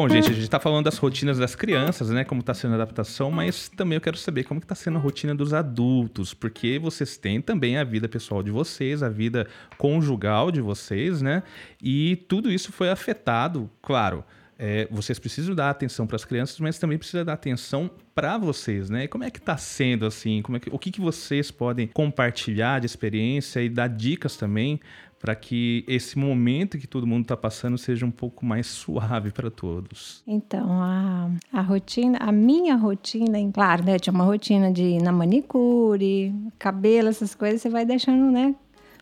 Bom, 0.00 0.08
gente, 0.08 0.30
a 0.30 0.32
gente 0.32 0.44
está 0.44 0.58
falando 0.58 0.86
das 0.86 0.96
rotinas 0.96 1.36
das 1.36 1.54
crianças, 1.54 2.08
né? 2.08 2.24
Como 2.24 2.40
está 2.40 2.54
sendo 2.54 2.72
a 2.72 2.76
adaptação, 2.76 3.30
mas 3.30 3.68
também 3.68 3.96
eu 3.96 4.00
quero 4.00 4.16
saber 4.16 4.44
como 4.44 4.58
está 4.58 4.74
sendo 4.74 4.96
a 4.96 4.98
rotina 4.98 5.34
dos 5.34 5.52
adultos, 5.52 6.32
porque 6.32 6.78
vocês 6.78 7.18
têm 7.18 7.38
também 7.38 7.76
a 7.76 7.84
vida 7.84 8.08
pessoal 8.08 8.42
de 8.42 8.50
vocês, 8.50 9.02
a 9.02 9.10
vida 9.10 9.46
conjugal 9.76 10.50
de 10.50 10.62
vocês, 10.62 11.20
né? 11.20 11.42
E 11.82 12.16
tudo 12.28 12.50
isso 12.50 12.72
foi 12.72 12.88
afetado, 12.88 13.70
claro. 13.82 14.24
É, 14.58 14.88
vocês 14.90 15.18
precisam 15.18 15.54
dar 15.54 15.68
atenção 15.68 16.06
para 16.06 16.16
as 16.16 16.24
crianças, 16.24 16.58
mas 16.60 16.78
também 16.78 16.96
precisa 16.96 17.22
dar 17.22 17.34
atenção 17.34 17.90
para 18.14 18.38
vocês, 18.38 18.88
né? 18.88 19.04
E 19.04 19.08
como 19.08 19.24
é 19.24 19.30
que 19.30 19.38
está 19.38 19.58
sendo 19.58 20.06
assim? 20.06 20.40
Como 20.40 20.56
é 20.56 20.60
que, 20.60 20.70
o 20.70 20.78
que, 20.78 20.90
que 20.90 21.00
vocês 21.00 21.50
podem 21.50 21.86
compartilhar 21.86 22.78
de 22.78 22.86
experiência 22.86 23.62
e 23.62 23.68
dar 23.68 23.88
dicas 23.88 24.34
também 24.34 24.80
para 25.20 25.34
que 25.34 25.84
esse 25.86 26.18
momento 26.18 26.78
que 26.78 26.86
todo 26.86 27.06
mundo 27.06 27.22
está 27.22 27.36
passando 27.36 27.76
seja 27.76 28.06
um 28.06 28.10
pouco 28.10 28.44
mais 28.44 28.66
suave 28.66 29.30
para 29.30 29.50
todos? 29.50 30.22
Então, 30.26 30.66
a, 30.72 31.30
a 31.52 31.60
rotina, 31.60 32.16
a 32.18 32.32
minha 32.32 32.74
rotina, 32.74 33.38
claro, 33.52 33.84
né? 33.84 33.98
Tinha 33.98 34.14
uma 34.14 34.24
rotina 34.24 34.72
de 34.72 34.82
ir 34.82 35.02
na 35.02 35.12
manicure, 35.12 36.34
cabelo, 36.58 37.08
essas 37.08 37.34
coisas, 37.34 37.60
você 37.60 37.68
vai 37.68 37.84
deixando, 37.84 38.32
né? 38.32 38.54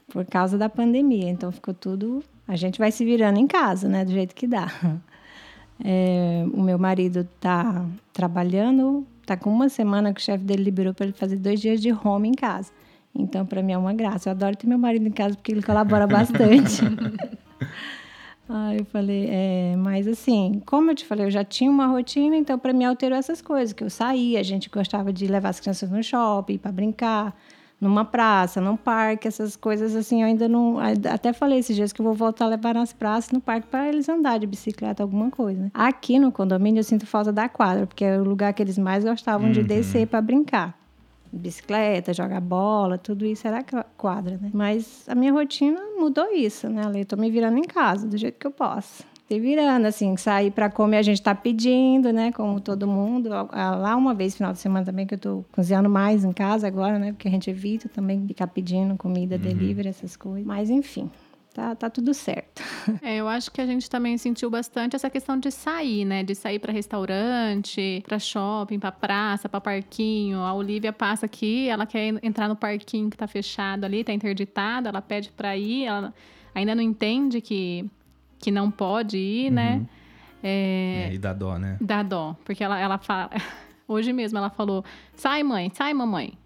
Por 0.09 0.27
causa 0.27 0.59
da 0.59 0.69
pandemia. 0.69 1.31
Então, 1.31 1.53
ficou 1.53 1.73
tudo. 1.73 2.25
A 2.49 2.57
gente 2.57 2.81
vai 2.81 2.91
se 2.91 3.05
virando 3.05 3.39
em 3.39 3.47
casa, 3.47 3.89
né? 3.89 4.05
Do 4.05 4.11
jeito 4.11 4.35
que 4.35 4.47
dá. 4.47 4.67
É, 5.85 6.45
o 6.53 6.61
meu 6.61 6.77
marido 6.77 7.21
está 7.21 7.87
trabalhando, 8.13 9.07
está 9.21 9.37
com 9.37 9.49
uma 9.49 9.69
semana 9.69 10.13
que 10.13 10.21
o 10.21 10.25
chefe 10.25 10.43
dele 10.43 10.65
liberou 10.65 10.93
para 10.93 11.07
ele 11.07 11.13
fazer 11.13 11.37
dois 11.37 11.61
dias 11.61 11.81
de 11.81 11.93
home 11.93 12.31
em 12.31 12.35
casa. 12.35 12.73
Então, 13.19 13.45
para 13.45 13.63
mim 13.63 13.73
é 13.73 13.79
uma 13.79 13.93
graça. 13.93 14.29
Eu 14.29 14.31
adoro 14.31 14.57
ter 14.57 14.69
meu 14.69 14.79
marido 14.79 15.07
em 15.07 15.11
casa 15.11 15.35
porque 15.35 15.51
ele 15.51 15.63
colabora 15.63 16.07
bastante. 16.09 16.83
ah, 18.49 18.75
eu 18.75 18.85
falei, 18.85 19.27
é, 19.29 19.75
mas 19.77 20.07
assim, 20.07 20.63
como 20.65 20.93
eu 20.93 20.95
te 20.95 21.05
falei, 21.05 21.27
eu 21.27 21.31
já 21.31 21.45
tinha 21.45 21.71
uma 21.71 21.87
rotina, 21.87 22.37
então 22.37 22.57
para 22.59 22.73
mim 22.73 22.85
alterou 22.85 23.19
essas 23.19 23.43
coisas, 23.43 23.73
que 23.73 23.83
eu 23.83 23.91
saía, 23.91 24.39
a 24.39 24.43
gente 24.45 24.71
gostava 24.71 25.13
de 25.13 25.27
levar 25.27 25.49
as 25.49 25.61
crianças 25.61 25.91
no 25.91 26.03
shopping 26.03 26.57
para 26.57 26.71
brincar, 26.71 27.37
numa 27.81 28.05
praça, 28.05 28.61
num 28.61 28.77
parque, 28.77 29.29
essas 29.29 29.55
coisas 29.55 29.95
assim, 29.95 30.23
eu 30.23 30.27
ainda 30.27 30.49
não, 30.49 30.79
até 31.13 31.33
falei 31.33 31.59
esses 31.59 31.77
dias 31.77 31.93
que 31.93 32.01
eu 32.01 32.05
vou 32.05 32.15
voltar 32.15 32.47
a 32.47 32.49
levar 32.49 32.75
nas 32.75 32.93
praças, 32.93 33.31
no 33.31 33.41
parque 33.41 33.69
para 33.69 33.89
eles 33.89 34.09
andar 34.09 34.39
de 34.39 34.47
bicicleta, 34.47 35.03
alguma 35.03 35.31
coisa. 35.31 35.63
Né? 35.63 35.71
Aqui 35.75 36.19
no 36.19 36.33
condomínio 36.33 36.81
eu 36.81 36.85
sinto 36.85 37.07
falta 37.07 37.33
da 37.33 37.49
quadra, 37.49 37.87
porque 37.87 38.05
é 38.05 38.19
o 38.19 38.25
lugar 38.25 38.53
que 38.53 38.63
eles 38.63 38.79
mais 38.79 39.05
gostavam 39.05 39.49
uhum. 39.49 39.53
de 39.53 39.63
descer 39.63 40.07
para 40.07 40.21
brincar 40.21 40.78
bicicleta, 41.33 42.13
jogar 42.13 42.41
bola, 42.41 42.99
tudo 42.99 43.25
isso 43.27 43.47
era 43.47 43.63
quadra, 43.97 44.39
né? 44.41 44.51
Mas 44.53 45.05
a 45.09 45.15
minha 45.15 45.33
rotina 45.33 45.81
mudou 45.99 46.33
isso, 46.33 46.69
né? 46.69 46.83
Eu 46.95 47.05
tô 47.05 47.17
me 47.17 47.31
virando 47.31 47.59
em 47.59 47.65
casa, 47.65 48.07
do 48.07 48.17
jeito 48.17 48.39
que 48.39 48.47
eu 48.47 48.51
posso. 48.51 49.05
Se 49.29 49.39
virando, 49.39 49.87
assim, 49.87 50.17
sair 50.17 50.51
para 50.51 50.71
comer 50.71 50.97
a 50.97 51.03
gente 51.03 51.21
tá 51.21 51.35
pedindo, 51.35 52.11
né? 52.11 52.33
Como 52.33 52.63
todo 52.63 52.87
mundo. 52.87 53.29
Lá 53.29 53.95
uma 53.95 54.15
vez, 54.15 54.35
final 54.35 54.55
de 54.55 54.59
semana 54.59 54.87
também, 54.87 55.07
que 55.07 55.17
eu 55.17 55.19
tô 55.19 55.45
cozinhando 55.53 55.91
mais 55.91 56.25
em 56.25 56.33
casa 56.33 56.67
agora, 56.67 56.99
né? 56.99 57.13
Porque 57.13 57.29
a 57.29 57.31
gente 57.31 57.51
evita 57.51 57.91
também 57.91 58.27
ficar 58.27 58.47
pedindo 58.47 58.97
comida, 58.97 59.37
uhum. 59.37 59.43
delivery, 59.43 59.89
essas 59.89 60.17
coisas. 60.17 60.47
Mas, 60.47 60.71
enfim, 60.71 61.11
tá, 61.53 61.75
tá 61.75 61.91
tudo 61.91 62.15
certo. 62.15 62.63
É, 63.03 63.17
eu 63.17 63.29
acho 63.29 63.51
que 63.51 63.61
a 63.61 63.67
gente 63.67 63.89
também 63.91 64.17
sentiu 64.17 64.49
bastante 64.49 64.97
essa 64.97 65.11
questão 65.11 65.39
de 65.39 65.51
sair, 65.51 66.07
né? 66.07 66.23
De 66.23 66.35
sair 66.35 66.59
para 66.59 66.73
restaurante, 66.73 68.03
para 68.07 68.19
shopping, 68.19 68.79
para 68.79 68.91
praça, 68.91 69.47
para 69.47 69.61
parquinho. 69.61 70.39
A 70.39 70.55
Olivia 70.55 70.91
passa 70.91 71.27
aqui, 71.27 71.69
ela 71.69 71.85
quer 71.85 72.15
entrar 72.23 72.49
no 72.49 72.57
parquinho 72.57 73.11
que 73.11 73.17
tá 73.17 73.27
fechado 73.27 73.85
ali, 73.85 74.03
tá 74.03 74.13
interditado, 74.13 74.89
ela 74.89 75.03
pede 75.03 75.31
para 75.31 75.55
ir, 75.55 75.85
ela 75.85 76.15
ainda 76.55 76.75
não 76.75 76.83
entende 76.83 77.43
que, 77.43 77.85
que 78.39 78.51
não 78.51 78.71
pode 78.71 79.19
ir, 79.19 79.51
né? 79.51 79.75
uhum. 79.75 79.79
né? 79.81 79.87
É, 80.43 81.09
é, 81.11 81.15
e 81.15 81.19
dá 81.19 81.35
dó, 81.35 81.59
né? 81.59 81.77
Dá 81.79 82.03
dó, 82.03 82.35
porque 82.45 82.65
ela, 82.65 82.79
ela 82.81 82.97
fala. 82.97 83.31
Hoje 83.87 84.15
mesmo 84.15 84.39
ela 84.39 84.49
falou: 84.49 84.83
sai, 85.15 85.43
mãe, 85.43 85.71
sai, 85.75 85.93
mamãe 85.93 86.39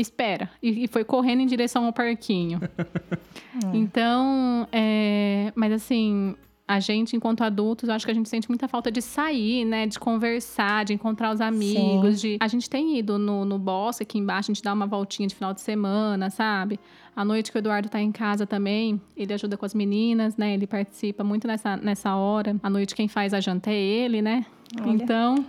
espera. 0.00 0.50
E, 0.62 0.84
e 0.84 0.88
foi 0.88 1.04
correndo 1.04 1.40
em 1.40 1.46
direção 1.46 1.86
ao 1.86 1.92
parquinho. 1.92 2.60
é. 3.72 3.76
Então, 3.76 4.66
é, 4.72 5.52
mas 5.54 5.72
assim, 5.72 6.34
a 6.68 6.78
gente, 6.80 7.16
enquanto 7.16 7.40
adultos, 7.40 7.88
eu 7.88 7.94
acho 7.94 8.04
que 8.04 8.10
a 8.10 8.14
gente 8.14 8.28
sente 8.28 8.46
muita 8.46 8.68
falta 8.68 8.90
de 8.90 9.00
sair, 9.00 9.64
né? 9.64 9.86
De 9.86 9.98
conversar, 9.98 10.84
de 10.84 10.92
encontrar 10.92 11.32
os 11.32 11.40
amigos. 11.40 12.20
De... 12.20 12.36
A 12.38 12.46
gente 12.46 12.68
tem 12.68 12.98
ido 12.98 13.18
no, 13.18 13.46
no 13.46 13.58
bosque 13.58 14.02
aqui 14.02 14.18
embaixo, 14.18 14.50
a 14.50 14.54
gente 14.54 14.62
dá 14.62 14.74
uma 14.74 14.86
voltinha 14.86 15.26
de 15.26 15.34
final 15.34 15.54
de 15.54 15.62
semana, 15.62 16.28
sabe? 16.28 16.78
À 17.16 17.24
noite 17.24 17.50
que 17.50 17.56
o 17.56 17.58
Eduardo 17.58 17.88
tá 17.88 18.00
em 18.00 18.12
casa 18.12 18.46
também, 18.46 19.00
ele 19.16 19.32
ajuda 19.32 19.56
com 19.56 19.64
as 19.64 19.72
meninas, 19.72 20.36
né? 20.36 20.52
Ele 20.52 20.66
participa 20.66 21.24
muito 21.24 21.48
nessa, 21.48 21.74
nessa 21.78 22.14
hora. 22.14 22.54
À 22.62 22.68
noite 22.68 22.94
quem 22.94 23.08
faz 23.08 23.32
a 23.32 23.40
janta 23.40 23.70
é 23.70 23.74
ele, 23.74 24.20
né? 24.20 24.44
Olha. 24.78 24.90
Então, 24.90 25.46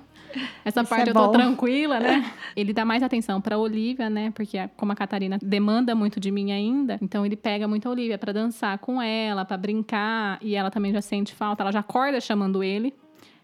essa 0.64 0.82
Isso 0.82 0.90
parte 0.90 1.08
é 1.08 1.12
eu 1.12 1.14
tô 1.14 1.26
bom. 1.28 1.32
tranquila, 1.32 2.00
né? 2.00 2.32
Ele 2.56 2.74
dá 2.74 2.86
mais 2.86 3.04
atenção 3.04 3.40
pra 3.42 3.58
Olivia, 3.58 4.10
né? 4.10 4.32
Porque 4.32 4.58
como 4.78 4.92
a 4.92 4.96
Catarina 4.96 5.38
demanda 5.42 5.96
muito 5.96 6.20
de 6.20 6.32
mim 6.32 6.52
ainda, 6.52 6.98
então 7.02 7.26
ele 7.26 7.36
pega 7.36 7.68
muito 7.68 7.88
a 7.88 7.92
Olivia 7.92 8.18
para 8.18 8.32
dançar 8.34 8.78
com 8.80 9.02
ela, 9.02 9.46
para 9.46 9.58
brincar, 9.58 10.38
e 10.42 10.56
ela 10.56 10.70
também 10.70 10.92
já 10.92 11.02
sente 11.02 11.34
falta, 11.34 11.64
ela 11.64 11.72
já 11.72 11.80
acorda 11.80 12.20
chamando 12.20 12.64
ele. 12.64 12.94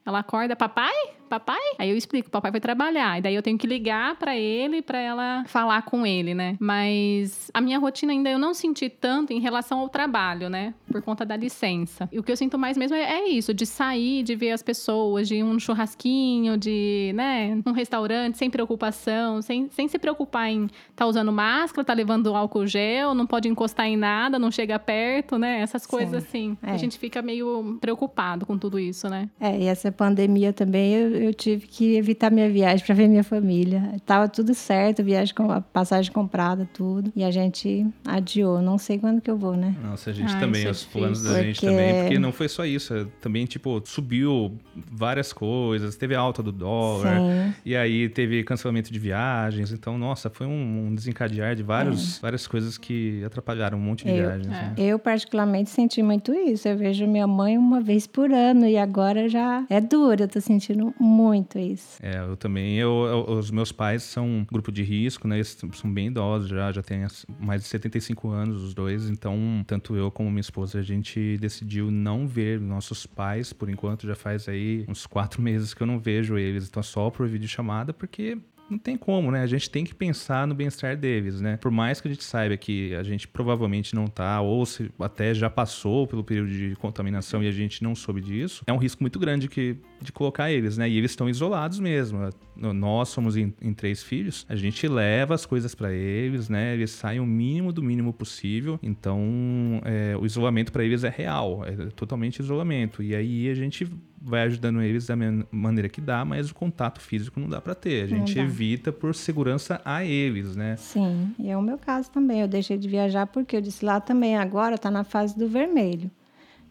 Ela 0.05 0.19
acorda, 0.19 0.55
papai? 0.55 0.93
Papai? 1.29 1.59
Aí 1.77 1.89
eu 1.89 1.97
explico, 1.97 2.29
papai 2.29 2.51
foi 2.51 2.59
trabalhar. 2.59 3.17
E 3.17 3.21
daí 3.21 3.35
eu 3.35 3.41
tenho 3.41 3.57
que 3.57 3.67
ligar 3.67 4.15
para 4.15 4.35
ele 4.35 4.81
para 4.81 4.99
ela 4.99 5.43
falar 5.47 5.81
com 5.83 6.05
ele, 6.05 6.33
né? 6.33 6.55
Mas 6.59 7.49
a 7.53 7.61
minha 7.61 7.79
rotina 7.79 8.11
ainda 8.11 8.29
eu 8.29 8.39
não 8.39 8.53
senti 8.53 8.89
tanto 8.89 9.33
em 9.33 9.39
relação 9.39 9.79
ao 9.79 9.89
trabalho, 9.89 10.49
né? 10.49 10.73
por 10.95 11.01
conta 11.01 11.25
da 11.25 11.35
licença. 11.35 12.07
E 12.09 12.17
o 12.17 12.23
que 12.23 12.31
eu 12.31 12.37
sinto 12.37 12.57
mais 12.57 12.77
mesmo 12.77 12.95
é, 12.95 13.19
é 13.19 13.27
isso, 13.27 13.53
de 13.53 13.65
sair, 13.65 14.23
de 14.23 14.33
ver 14.33 14.51
as 14.51 14.63
pessoas, 14.63 15.27
de 15.27 15.43
um 15.43 15.59
churrasquinho, 15.59 16.57
de, 16.57 17.11
né, 17.13 17.61
um 17.65 17.73
restaurante 17.73 18.37
sem 18.37 18.49
preocupação, 18.49 19.41
sem, 19.41 19.69
sem 19.71 19.89
se 19.89 19.99
preocupar 19.99 20.49
em 20.49 20.69
tá 20.95 21.05
usando 21.05 21.33
máscara, 21.33 21.83
tá 21.83 21.93
levando 21.93 22.33
álcool 22.33 22.65
gel, 22.65 23.13
não 23.13 23.27
pode 23.27 23.49
encostar 23.49 23.87
em 23.87 23.97
nada, 23.97 24.39
não 24.39 24.49
chega 24.49 24.79
perto, 24.79 25.37
né? 25.37 25.59
Essas 25.59 25.85
coisas 25.85 26.23
Sim. 26.23 26.55
assim. 26.55 26.57
É. 26.63 26.71
A 26.71 26.77
gente 26.77 26.97
fica 26.97 27.21
meio 27.21 27.77
preocupado 27.81 28.45
com 28.45 28.57
tudo 28.57 28.79
isso, 28.79 29.09
né? 29.09 29.29
É, 29.37 29.59
e 29.59 29.65
essa 29.65 29.91
pandemia 29.91 30.53
também 30.53 30.93
eu, 30.93 31.14
eu 31.15 31.33
tive 31.33 31.67
que 31.67 31.95
evitar 31.95 32.31
minha 32.31 32.49
viagem 32.49 32.85
para 32.85 32.95
ver 32.95 33.07
minha 33.07 33.23
família. 33.23 33.95
Tava 34.05 34.27
tudo 34.27 34.53
certo, 34.53 35.03
viagem 35.03 35.33
com 35.33 35.51
a 35.51 35.61
passagem 35.61 36.11
comprada, 36.11 36.67
tudo. 36.73 37.11
E 37.15 37.23
a 37.23 37.31
gente 37.31 37.85
adiou. 38.05 38.61
Não 38.61 38.77
sei 38.77 38.97
quando 38.97 39.21
que 39.21 39.29
eu 39.29 39.37
vou, 39.37 39.55
né? 39.55 39.75
Nossa, 39.83 40.09
a 40.09 40.13
gente 40.13 40.33
Ai, 40.33 40.39
também, 40.39 40.65
é 40.65 40.69
os 40.69 40.83
planos 40.83 41.23
da 41.23 41.41
gente 41.43 41.59
Porque- 41.61 41.67
também, 41.75 42.01
porque 42.03 42.19
não 42.19 42.31
foi 42.31 42.47
só 42.47 42.65
isso, 42.65 42.93
é, 42.93 43.05
também, 43.21 43.45
tipo, 43.45 43.81
subiu 43.85 44.53
várias 44.91 45.31
coisas, 45.33 45.95
teve 45.95 46.15
a 46.15 46.19
alta 46.19 46.41
do 46.43 46.51
dólar, 46.51 47.17
Sim. 47.19 47.53
e 47.65 47.75
aí 47.75 48.09
teve 48.09 48.43
cancelamento 48.43 48.91
de 48.91 48.99
viagens, 48.99 49.71
então, 49.71 49.97
nossa, 49.97 50.29
foi 50.29 50.47
um, 50.47 50.87
um 50.87 50.95
desencadear 50.95 51.55
de 51.55 51.63
vários, 51.63 52.19
várias 52.19 52.47
coisas 52.47 52.77
que 52.77 53.23
atrapalharam 53.23 53.77
um 53.77 53.81
monte 53.81 54.03
de 54.05 54.11
Eu- 54.11 54.15
viagens. 54.27 54.47
né? 54.47 54.73
Eu, 54.77 54.99
particularmente, 54.99 55.69
senti 55.69 56.01
muito 56.03 56.33
isso. 56.33 56.67
Eu 56.67 56.77
vejo 56.77 57.05
minha 57.07 57.27
mãe 57.27 57.57
uma 57.57 57.81
vez 57.81 58.07
por 58.07 58.31
ano 58.31 58.65
e 58.67 58.77
agora 58.77 59.27
já 59.29 59.65
é 59.69 59.79
duro. 59.81 60.23
Eu 60.23 60.27
tô 60.27 60.39
sentindo 60.41 60.93
muito 61.05 61.57
isso. 61.59 61.99
É, 62.01 62.19
eu 62.19 62.35
também. 62.35 62.75
Eu, 62.77 63.05
eu- 63.05 63.37
os 63.37 63.51
meus 63.51 63.71
pais 63.71 64.03
são 64.03 64.25
um 64.27 64.45
grupo 64.45 64.71
de 64.71 64.83
risco, 64.83 65.27
né? 65.27 65.35
Eles 65.37 65.57
são 65.73 65.91
bem 65.93 66.07
idosos 66.07 66.49
já, 66.49 66.71
já 66.71 66.81
têm 66.81 67.05
mais 67.39 67.61
de 67.61 67.67
75 67.67 68.29
anos 68.29 68.61
os 68.63 68.73
dois. 68.73 69.09
Então, 69.09 69.63
tanto 69.67 69.95
eu 69.95 70.09
como 70.11 70.29
minha 70.29 70.41
esposa, 70.41 70.79
a 70.79 70.83
gente 70.83 71.37
decidiu 71.37 71.91
não 71.91 72.27
ver 72.27 72.59
nossos 72.59 73.05
pais, 73.05 73.53
por 73.53 73.69
enquanto, 73.69 74.07
já 74.07 74.15
faz 74.15 74.49
aí 74.49 74.85
uns 74.87 75.05
quatro 75.05 75.41
meses 75.41 75.73
que 75.73 75.81
eu 75.83 75.87
não 75.87 75.99
vejo 75.99 76.37
eles. 76.37 76.67
Então, 76.67 76.81
só 76.83 77.09
por 77.09 77.27
videochamada, 77.27 77.93
porque 77.93 78.37
não 78.69 78.77
tem 78.77 78.97
como, 78.97 79.31
né? 79.31 79.41
A 79.41 79.47
gente 79.47 79.69
tem 79.69 79.83
que 79.83 79.93
pensar 79.93 80.47
no 80.47 80.55
bem-estar 80.55 80.97
deles, 80.97 81.39
né? 81.39 81.57
Por 81.57 81.71
mais 81.71 82.01
que 82.01 82.07
a 82.07 82.11
gente 82.11 82.23
saiba 82.23 82.57
que 82.57 82.95
a 82.95 83.03
gente 83.03 83.27
provavelmente 83.27 83.93
não 83.93 84.07
tá, 84.07 84.41
ou 84.41 84.65
se 84.65 84.91
até 84.99 85.33
já 85.33 85.49
passou 85.49 86.07
pelo 86.07 86.23
período 86.23 86.49
de 86.49 86.75
contaminação 86.77 87.43
e 87.43 87.47
a 87.47 87.51
gente 87.51 87.83
não 87.83 87.95
soube 87.95 88.21
disso, 88.21 88.63
é 88.65 88.73
um 88.73 88.77
risco 88.77 89.03
muito 89.03 89.19
grande 89.19 89.47
que, 89.47 89.77
de 90.01 90.11
colocar 90.11 90.51
eles, 90.51 90.77
né? 90.77 90.89
E 90.89 90.97
eles 90.97 91.11
estão 91.11 91.29
isolados 91.29 91.79
mesmo. 91.79 92.29
Nós 92.55 93.09
somos 93.09 93.37
em, 93.37 93.53
em 93.61 93.73
três 93.73 94.01
filhos, 94.01 94.45
a 94.49 94.55
gente 94.55 94.87
leva 94.87 95.35
as 95.35 95.45
coisas 95.45 95.75
para 95.75 95.93
eles, 95.93 96.49
né? 96.49 96.73
Eles 96.73 96.91
saem 96.91 97.19
o 97.19 97.25
mínimo 97.25 97.71
do 97.71 97.83
mínimo 97.83 98.13
possível. 98.13 98.79
Então, 98.81 99.81
é, 99.83 100.17
o 100.17 100.25
isolamento 100.25 100.71
para 100.71 100.83
eles 100.83 101.03
é 101.03 101.09
real, 101.09 101.63
é 101.65 101.71
totalmente 101.95 102.39
isolamento. 102.39 103.03
E 103.03 103.15
aí 103.15 103.49
a 103.49 103.53
gente 103.53 103.87
vai 104.25 104.41
ajudando 104.41 104.81
eles 104.81 105.05
da 105.05 105.15
man- 105.15 105.45
maneira 105.51 105.87
que 105.87 106.01
dá, 106.01 106.25
mas 106.25 106.49
o 106.49 106.55
contato 106.55 106.99
físico 106.99 107.39
não 107.39 107.47
dá 107.47 107.61
para 107.61 107.75
ter. 107.75 108.03
A 108.03 108.07
gente 108.07 108.37
evita 108.39 108.91
por 108.91 109.13
segurança 109.13 109.79
a 109.85 110.03
eles, 110.03 110.55
né? 110.55 110.75
Sim, 110.77 111.33
e 111.37 111.49
é 111.49 111.55
o 111.55 111.61
meu 111.61 111.77
caso 111.77 112.09
também. 112.09 112.41
Eu 112.41 112.47
deixei 112.47 112.77
de 112.77 112.87
viajar 112.89 113.27
porque 113.27 113.55
eu 113.55 113.61
disse 113.61 113.85
lá 113.85 113.99
também 113.99 114.35
agora 114.35 114.77
tá 114.77 114.89
na 114.89 115.03
fase 115.03 115.37
do 115.37 115.47
vermelho. 115.47 116.09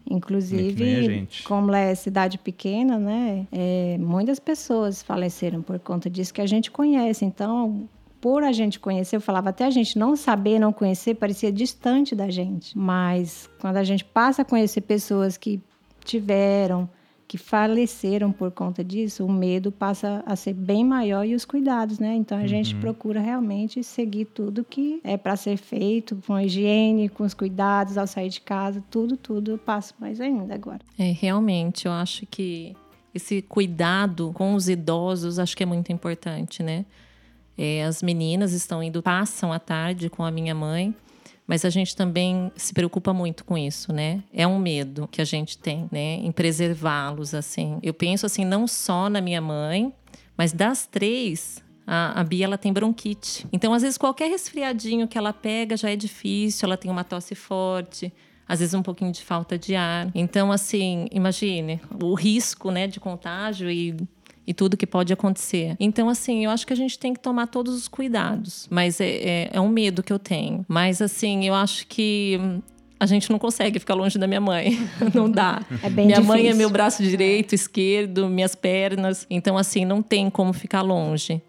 Inclusive, 0.07 0.63
como 1.45 1.73
é 1.73 1.95
cidade 1.95 2.37
pequena, 2.37 2.99
né? 2.99 3.47
é, 3.51 3.97
muitas 3.99 4.37
pessoas 4.39 5.01
faleceram 5.01 5.61
por 5.63 5.79
conta 5.79 6.09
disso 6.09 6.31
que 6.33 6.41
a 6.41 6.45
gente 6.45 6.69
conhece. 6.69 7.25
Então, 7.25 7.89
por 8.21 8.43
a 8.43 8.51
gente 8.51 8.79
conhecer, 8.79 9.15
eu 9.15 9.21
falava 9.21 9.49
até 9.49 9.65
a 9.65 9.69
gente 9.71 9.97
não 9.97 10.15
saber, 10.15 10.59
não 10.59 10.71
conhecer, 10.71 11.15
parecia 11.15 11.51
distante 11.51 12.15
da 12.15 12.29
gente. 12.29 12.77
Mas 12.77 13.49
quando 13.59 13.77
a 13.77 13.83
gente 13.83 14.03
passa 14.05 14.43
a 14.43 14.45
conhecer 14.45 14.81
pessoas 14.81 15.37
que 15.37 15.59
tiveram, 16.03 16.87
que 17.27 17.37
faleceram 17.37 18.31
por 18.31 18.51
conta 18.51 18.83
disso, 18.83 19.25
o 19.25 19.31
medo 19.31 19.71
passa 19.71 20.23
a 20.25 20.35
ser 20.35 20.53
bem 20.53 20.85
maior 20.85 21.25
e 21.25 21.33
os 21.33 21.43
cuidados, 21.43 21.97
né? 21.97 22.15
Então 22.15 22.37
a 22.37 22.45
gente 22.45 22.75
procura 22.75 23.19
realmente 23.19 23.83
seguir 23.83 24.25
tudo 24.25 24.63
que 24.63 24.99
é 25.03 25.17
para 25.17 25.35
ser 25.35 25.57
feito, 25.57 26.15
com 26.25 26.33
a 26.33 26.43
higiene, 26.43 27.09
com 27.09 27.23
os 27.23 27.33
cuidados 27.33 27.97
ao 27.97 28.05
sair 28.05 28.29
de 28.29 28.41
casa, 28.41 28.83
tudo, 28.91 29.17
tudo 29.17 29.51
eu 29.51 29.57
passo 29.57 29.93
mais 29.99 30.21
ainda 30.21 30.53
agora. 30.53 30.81
É, 30.99 31.11
realmente, 31.11 31.87
eu 31.87 31.91
acho 31.91 32.25
que 32.27 32.75
esse 33.13 33.41
cuidado 33.41 34.31
com 34.33 34.53
os 34.53 34.69
idosos 34.69 35.39
acho 35.39 35.55
que 35.55 35.63
é 35.63 35.65
muito 35.65 35.91
importante, 35.91 36.61
né? 36.61 36.85
É, 37.57 37.85
as 37.85 38.03
meninas 38.03 38.51
estão 38.51 38.83
indo, 38.83 39.01
passam 39.01 39.51
a 39.51 39.59
tarde 39.59 40.09
com 40.09 40.23
a 40.23 40.29
minha 40.29 40.53
mãe, 40.53 40.93
mas 41.47 41.63
a 41.63 41.69
gente 41.69 41.95
também 41.95 42.51
se 42.55 42.73
preocupa 42.73 43.13
muito 43.13 43.45
com 43.45 43.57
isso, 43.57 43.93
né? 43.93 44.23
É 44.33 44.47
um 44.47 44.57
medo 44.57 45.07
que 45.07 45.21
a 45.21 45.25
gente 45.25 45.57
tem, 45.57 45.87
né? 45.91 46.15
Em 46.15 46.31
preservá-los, 46.31 47.33
assim. 47.33 47.79
Eu 47.83 47.93
penso, 47.93 48.25
assim, 48.25 48.43
não 48.43 48.67
só 48.67 49.09
na 49.09 49.21
minha 49.21 49.41
mãe, 49.41 49.93
mas 50.35 50.51
das 50.51 50.87
três, 50.87 51.63
a, 51.85 52.19
a 52.19 52.23
Bia 52.23 52.45
ela 52.45 52.57
tem 52.57 52.73
bronquite. 52.73 53.45
Então, 53.53 53.73
às 53.73 53.83
vezes, 53.83 53.97
qualquer 53.97 54.29
resfriadinho 54.29 55.07
que 55.07 55.17
ela 55.17 55.31
pega 55.31 55.77
já 55.77 55.89
é 55.91 55.95
difícil, 55.95 56.65
ela 56.65 56.77
tem 56.77 56.89
uma 56.89 57.03
tosse 57.03 57.35
forte. 57.35 58.11
Às 58.47 58.59
vezes 58.59 58.75
um 58.75 58.83
pouquinho 58.83 59.11
de 59.11 59.23
falta 59.23 59.57
de 59.57 59.75
ar. 59.75 60.09
Então, 60.13 60.51
assim, 60.51 61.07
imagine 61.11 61.81
o 62.01 62.13
risco 62.13 62.69
né, 62.69 62.85
de 62.85 62.99
contágio 62.99 63.69
e, 63.71 63.95
e 64.47 64.53
tudo 64.53 64.77
que 64.77 64.85
pode 64.87 65.11
acontecer. 65.11 65.75
Então, 65.79 66.07
assim, 66.09 66.45
eu 66.45 66.51
acho 66.51 66.65
que 66.67 66.73
a 66.73 66.75
gente 66.75 66.97
tem 66.99 67.13
que 67.13 67.19
tomar 67.19 67.47
todos 67.47 67.73
os 67.75 67.87
cuidados. 67.87 68.67
Mas 68.69 68.99
é, 69.01 69.07
é, 69.09 69.49
é 69.53 69.61
um 69.61 69.69
medo 69.69 70.03
que 70.03 70.13
eu 70.13 70.19
tenho. 70.19 70.63
Mas, 70.67 71.01
assim, 71.01 71.45
eu 71.45 71.53
acho 71.55 71.87
que 71.87 72.39
hum, 72.41 72.61
a 72.99 73.05
gente 73.05 73.29
não 73.31 73.39
consegue 73.39 73.79
ficar 73.79 73.93
longe 73.95 74.17
da 74.19 74.27
minha 74.27 74.41
mãe. 74.41 74.77
não 75.13 75.29
dá. 75.29 75.63
É 75.81 75.89
bem 75.89 76.05
minha 76.05 76.19
difícil. 76.19 76.23
mãe 76.43 76.47
é 76.47 76.53
meu 76.53 76.69
braço 76.69 77.01
direito, 77.03 77.53
esquerdo, 77.55 78.29
minhas 78.29 78.55
pernas. 78.55 79.25
Então, 79.29 79.57
assim, 79.57 79.83
não 79.83 80.01
tem 80.01 80.29
como 80.29 80.53
ficar 80.53 80.81
longe. 80.81 81.41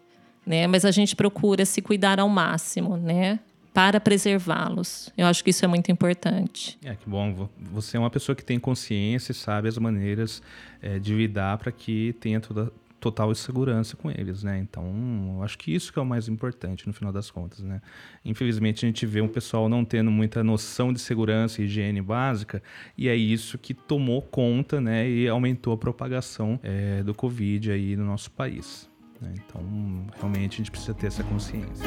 Né? 0.45 0.65
Mas 0.65 0.83
a 0.85 0.91
gente 0.91 1.15
procura 1.15 1.65
se 1.65 1.81
cuidar 1.81 2.19
ao 2.19 2.29
máximo, 2.29 2.95
né? 2.97 3.39
Para 3.73 3.99
preservá-los. 3.99 5.09
Eu 5.15 5.27
acho 5.27 5.43
que 5.43 5.51
isso 5.51 5.63
é 5.63 5.67
muito 5.67 5.91
importante. 5.91 6.77
É, 6.83 6.95
que 6.95 7.07
bom. 7.07 7.33
Vo- 7.33 7.49
Você 7.73 7.95
é 7.97 7.99
uma 7.99 8.09
pessoa 8.09 8.35
que 8.35 8.43
tem 8.43 8.57
consciência 8.57 9.31
e 9.33 9.35
sabe 9.35 9.67
as 9.67 9.77
maneiras 9.77 10.41
é, 10.81 10.97
de 10.97 11.13
lidar 11.13 11.57
para 11.57 11.71
que 11.71 12.15
tenha 12.19 12.39
toda 12.39 12.71
total 12.99 13.33
segurança 13.35 13.95
com 13.95 14.09
eles, 14.09 14.43
né? 14.43 14.57
Então, 14.59 15.35
eu 15.37 15.43
acho 15.43 15.57
que 15.57 15.73
isso 15.73 15.93
que 15.93 15.99
é 15.99 16.01
o 16.01 16.05
mais 16.05 16.27
importante 16.27 16.87
no 16.87 16.93
final 16.93 17.11
das 17.13 17.29
contas, 17.29 17.59
né? 17.59 17.81
Infelizmente, 18.25 18.85
a 18.85 18.87
gente 18.87 19.05
vê 19.05 19.21
um 19.21 19.27
pessoal 19.27 19.69
não 19.69 19.85
tendo 19.85 20.11
muita 20.11 20.43
noção 20.43 20.91
de 20.91 20.99
segurança 20.99 21.61
e 21.61 21.65
higiene 21.65 22.01
básica, 22.01 22.61
e 22.97 23.07
é 23.07 23.15
isso 23.15 23.57
que 23.57 23.73
tomou 23.73 24.21
conta, 24.21 24.81
né? 24.81 25.09
E 25.09 25.27
aumentou 25.27 25.73
a 25.73 25.77
propagação 25.77 26.59
é, 26.63 27.03
do 27.03 27.13
Covid 27.13 27.71
aí 27.71 27.95
no 27.95 28.05
nosso 28.05 28.31
país. 28.31 28.89
né? 29.21 29.33
Então, 29.35 29.61
realmente, 30.17 30.55
a 30.55 30.57
gente 30.57 30.71
precisa 30.71 30.93
ter 30.93 31.07
essa 31.07 31.23
consciência. 31.23 31.85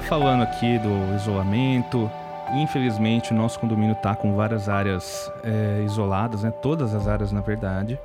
Está 0.00 0.08
falando 0.08 0.42
aqui 0.42 0.78
do 0.78 1.14
isolamento. 1.14 2.10
Infelizmente, 2.54 3.32
o 3.32 3.36
nosso 3.36 3.60
condomínio 3.60 3.92
está 3.92 4.16
com 4.16 4.34
várias 4.34 4.68
áreas 4.68 5.30
é, 5.44 5.82
isoladas, 5.84 6.42
né? 6.42 6.50
Todas 6.50 6.94
as 6.94 7.06
áreas, 7.06 7.30
na 7.30 7.40
verdade. 7.40 8.00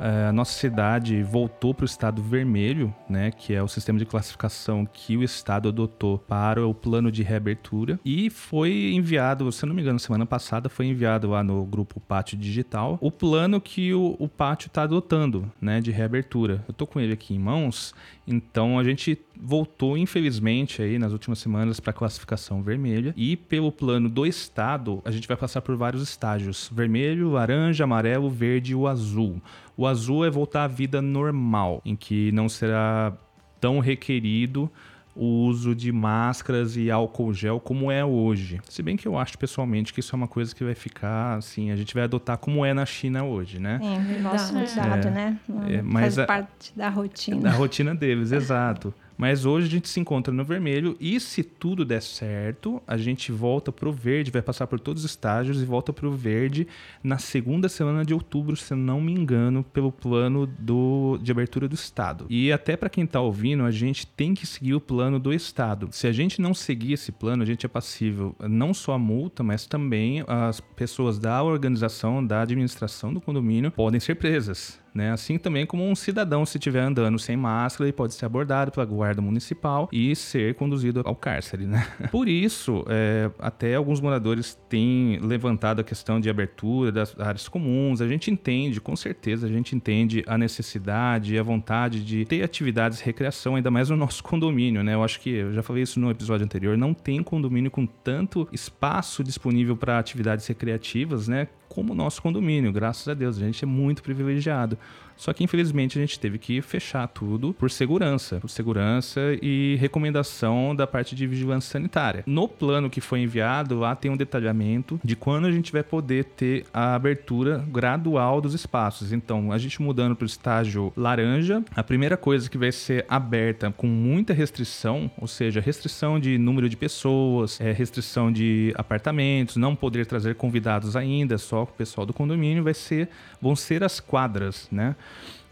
É, 0.00 0.28
a 0.28 0.32
nossa 0.32 0.52
cidade 0.52 1.22
voltou 1.22 1.74
para 1.74 1.82
o 1.82 1.86
estado 1.86 2.22
vermelho, 2.22 2.94
né? 3.06 3.30
Que 3.30 3.52
é 3.52 3.62
o 3.62 3.68
sistema 3.68 3.98
de 3.98 4.06
classificação 4.06 4.86
que 4.86 5.14
o 5.14 5.22
estado 5.22 5.68
adotou 5.68 6.18
para 6.18 6.66
o 6.66 6.72
plano 6.72 7.12
de 7.12 7.22
reabertura. 7.22 8.00
E 8.02 8.30
foi 8.30 8.92
enviado, 8.94 9.52
se 9.52 9.66
não 9.66 9.74
me 9.74 9.82
engano, 9.82 9.98
semana 9.98 10.24
passada 10.24 10.70
foi 10.70 10.86
enviado 10.86 11.28
lá 11.28 11.44
no 11.44 11.64
grupo 11.66 12.00
Pátio 12.00 12.38
Digital 12.38 12.98
o 13.00 13.10
plano 13.10 13.60
que 13.60 13.92
o, 13.92 14.16
o 14.18 14.26
Pátio 14.26 14.68
está 14.68 14.84
adotando, 14.84 15.52
né? 15.60 15.82
De 15.82 15.90
reabertura. 15.90 16.64
Eu 16.66 16.72
tô 16.72 16.86
com 16.86 16.98
ele 16.98 17.12
aqui 17.12 17.34
em 17.34 17.38
mãos. 17.38 17.94
Então 18.26 18.78
a 18.78 18.84
gente 18.84 19.18
voltou, 19.36 19.98
infelizmente, 19.98 20.80
aí 20.80 20.98
nas 20.98 21.12
últimas 21.12 21.38
semanas 21.38 21.80
para 21.80 21.90
a 21.90 21.94
classificação 21.94 22.62
vermelha. 22.62 23.12
E 23.16 23.36
pelo 23.36 23.72
plano 23.72 24.08
do 24.08 24.24
estado, 24.24 25.02
a 25.04 25.10
gente 25.10 25.26
vai 25.26 25.36
passar 25.36 25.60
por 25.60 25.76
vários 25.76 26.02
estágios: 26.02 26.70
vermelho, 26.72 27.30
laranja, 27.30 27.84
amarelo, 27.84 28.30
verde 28.30 28.72
e 28.72 28.74
o 28.74 28.86
azul. 28.86 29.42
O 29.80 29.86
azul 29.86 30.26
é 30.26 30.30
voltar 30.30 30.64
à 30.64 30.68
vida 30.68 31.00
normal, 31.00 31.80
em 31.86 31.96
que 31.96 32.30
não 32.32 32.50
será 32.50 33.14
tão 33.58 33.78
requerido 33.78 34.70
o 35.16 35.24
uso 35.46 35.74
de 35.74 35.90
máscaras 35.90 36.76
e 36.76 36.90
álcool 36.90 37.32
gel 37.32 37.58
como 37.58 37.90
é 37.90 38.04
hoje. 38.04 38.60
Se 38.68 38.82
bem 38.82 38.94
que 38.94 39.08
eu 39.08 39.16
acho 39.16 39.38
pessoalmente 39.38 39.94
que 39.94 40.00
isso 40.00 40.14
é 40.14 40.16
uma 40.18 40.28
coisa 40.28 40.54
que 40.54 40.62
vai 40.62 40.74
ficar 40.74 41.38
assim, 41.38 41.70
a 41.70 41.76
gente 41.76 41.94
vai 41.94 42.02
adotar 42.02 42.36
como 42.36 42.62
é 42.62 42.74
na 42.74 42.84
China 42.84 43.24
hoje, 43.24 43.58
né? 43.58 43.80
É, 43.82 44.20
nosso 44.20 44.52
cuidado, 44.52 45.08
É. 45.08 45.10
né? 45.10 45.38
É, 45.70 45.80
mas 45.80 46.02
Faz 46.02 46.18
a- 46.18 46.26
parte 46.26 46.72
da 46.76 46.88
rotina. 46.90 47.40
Da 47.40 47.50
rotina 47.52 47.94
deles, 47.94 48.32
exato. 48.32 48.92
Mas 49.20 49.44
hoje 49.44 49.66
a 49.66 49.70
gente 49.70 49.86
se 49.86 50.00
encontra 50.00 50.32
no 50.32 50.42
vermelho 50.42 50.96
e 50.98 51.20
se 51.20 51.42
tudo 51.42 51.84
der 51.84 52.00
certo, 52.00 52.80
a 52.86 52.96
gente 52.96 53.30
volta 53.30 53.70
pro 53.70 53.92
verde, 53.92 54.30
vai 54.30 54.40
passar 54.40 54.66
por 54.66 54.80
todos 54.80 55.04
os 55.04 55.10
estágios 55.10 55.60
e 55.60 55.64
volta 55.66 55.92
pro 55.92 56.10
verde 56.10 56.66
na 57.04 57.18
segunda 57.18 57.68
semana 57.68 58.02
de 58.02 58.14
outubro, 58.14 58.56
se 58.56 58.74
não 58.74 58.98
me 58.98 59.12
engano, 59.12 59.62
pelo 59.62 59.92
plano 59.92 60.46
do, 60.46 61.18
de 61.20 61.30
abertura 61.30 61.68
do 61.68 61.74
estado. 61.74 62.24
E 62.30 62.50
até 62.50 62.78
para 62.78 62.88
quem 62.88 63.06
tá 63.06 63.20
ouvindo, 63.20 63.62
a 63.64 63.70
gente 63.70 64.06
tem 64.06 64.32
que 64.32 64.46
seguir 64.46 64.72
o 64.72 64.80
plano 64.80 65.18
do 65.18 65.34
estado. 65.34 65.90
Se 65.92 66.06
a 66.06 66.12
gente 66.12 66.40
não 66.40 66.54
seguir 66.54 66.94
esse 66.94 67.12
plano, 67.12 67.42
a 67.42 67.46
gente 67.46 67.66
é 67.66 67.68
passível 67.68 68.34
não 68.40 68.72
só 68.72 68.94
a 68.94 68.98
multa, 68.98 69.42
mas 69.42 69.66
também 69.66 70.24
as 70.26 70.62
pessoas 70.62 71.18
da 71.18 71.42
organização, 71.42 72.26
da 72.26 72.40
administração 72.40 73.12
do 73.12 73.20
condomínio 73.20 73.70
podem 73.70 74.00
ser 74.00 74.14
presas. 74.14 74.80
Né? 74.94 75.12
Assim 75.12 75.38
também 75.38 75.64
como 75.64 75.88
um 75.88 75.94
cidadão, 75.94 76.44
se 76.44 76.58
estiver 76.58 76.80
andando 76.80 77.18
sem 77.18 77.36
máscara, 77.36 77.88
ele 77.88 77.92
pode 77.92 78.14
ser 78.14 78.26
abordado 78.26 78.70
pela 78.70 78.84
guarda 78.84 79.22
municipal 79.22 79.88
e 79.92 80.14
ser 80.16 80.54
conduzido 80.54 81.02
ao 81.04 81.14
cárcere. 81.14 81.64
Né? 81.64 81.86
Por 82.10 82.28
isso, 82.28 82.84
é, 82.88 83.30
até 83.38 83.74
alguns 83.74 84.00
moradores 84.00 84.58
têm 84.68 85.18
levantado 85.20 85.80
a 85.80 85.84
questão 85.84 86.20
de 86.20 86.28
abertura 86.28 86.90
das 86.90 87.18
áreas 87.18 87.48
comuns. 87.48 88.00
A 88.00 88.08
gente 88.08 88.30
entende, 88.30 88.80
com 88.80 88.96
certeza, 88.96 89.46
a 89.46 89.50
gente 89.50 89.74
entende 89.74 90.24
a 90.26 90.36
necessidade 90.36 91.34
e 91.34 91.38
a 91.38 91.42
vontade 91.42 92.04
de 92.04 92.24
ter 92.24 92.42
atividades 92.42 92.98
de 92.98 93.04
recreação, 93.04 93.56
ainda 93.56 93.70
mais 93.70 93.90
no 93.90 93.96
nosso 93.96 94.22
condomínio. 94.24 94.82
Né? 94.82 94.94
Eu 94.94 95.04
acho 95.04 95.20
que, 95.20 95.30
eu 95.30 95.52
já 95.52 95.62
falei 95.62 95.82
isso 95.82 96.00
no 96.00 96.10
episódio 96.10 96.44
anterior, 96.44 96.76
não 96.76 96.92
tem 96.92 97.22
condomínio 97.22 97.70
com 97.70 97.86
tanto 97.86 98.48
espaço 98.52 99.22
disponível 99.22 99.76
para 99.76 99.98
atividades 99.98 100.46
recreativas, 100.46 101.28
né? 101.28 101.48
Como 101.70 101.92
o 101.92 101.96
nosso 101.96 102.20
condomínio, 102.20 102.72
graças 102.72 103.06
a 103.06 103.14
Deus, 103.14 103.36
a 103.36 103.40
gente 103.40 103.64
é 103.64 103.66
muito 103.66 104.02
privilegiado. 104.02 104.76
Só 105.20 105.34
que 105.34 105.44
infelizmente 105.44 105.98
a 105.98 106.00
gente 106.00 106.18
teve 106.18 106.38
que 106.38 106.62
fechar 106.62 107.06
tudo 107.06 107.52
por 107.52 107.70
segurança, 107.70 108.40
por 108.40 108.48
segurança 108.48 109.20
e 109.42 109.76
recomendação 109.78 110.74
da 110.74 110.86
parte 110.86 111.14
de 111.14 111.26
vigilância 111.26 111.72
sanitária. 111.72 112.24
No 112.26 112.48
plano 112.48 112.88
que 112.88 113.02
foi 113.02 113.20
enviado, 113.20 113.78
lá 113.78 113.94
tem 113.94 114.10
um 114.10 114.16
detalhamento 114.16 114.98
de 115.04 115.14
quando 115.14 115.46
a 115.46 115.52
gente 115.52 115.72
vai 115.72 115.82
poder 115.82 116.24
ter 116.24 116.64
a 116.72 116.94
abertura 116.94 117.62
gradual 117.70 118.40
dos 118.40 118.54
espaços. 118.54 119.12
Então, 119.12 119.52
a 119.52 119.58
gente 119.58 119.82
mudando 119.82 120.16
para 120.16 120.24
o 120.24 120.26
estágio 120.26 120.90
laranja, 120.96 121.62
a 121.76 121.82
primeira 121.82 122.16
coisa 122.16 122.48
que 122.48 122.56
vai 122.56 122.72
ser 122.72 123.04
aberta 123.06 123.70
com 123.70 123.86
muita 123.86 124.32
restrição, 124.32 125.10
ou 125.18 125.26
seja, 125.26 125.60
restrição 125.60 126.18
de 126.18 126.38
número 126.38 126.66
de 126.66 126.78
pessoas, 126.78 127.60
é, 127.60 127.72
restrição 127.72 128.32
de 128.32 128.72
apartamentos, 128.74 129.56
não 129.56 129.76
poder 129.76 130.06
trazer 130.06 130.34
convidados 130.36 130.96
ainda, 130.96 131.36
só 131.36 131.64
o 131.64 131.66
pessoal 131.66 132.06
do 132.06 132.14
condomínio, 132.14 132.64
vai 132.64 132.72
ser, 132.72 133.10
vão 133.38 133.54
ser 133.54 133.84
as 133.84 134.00
quadras, 134.00 134.66
né? 134.72 134.96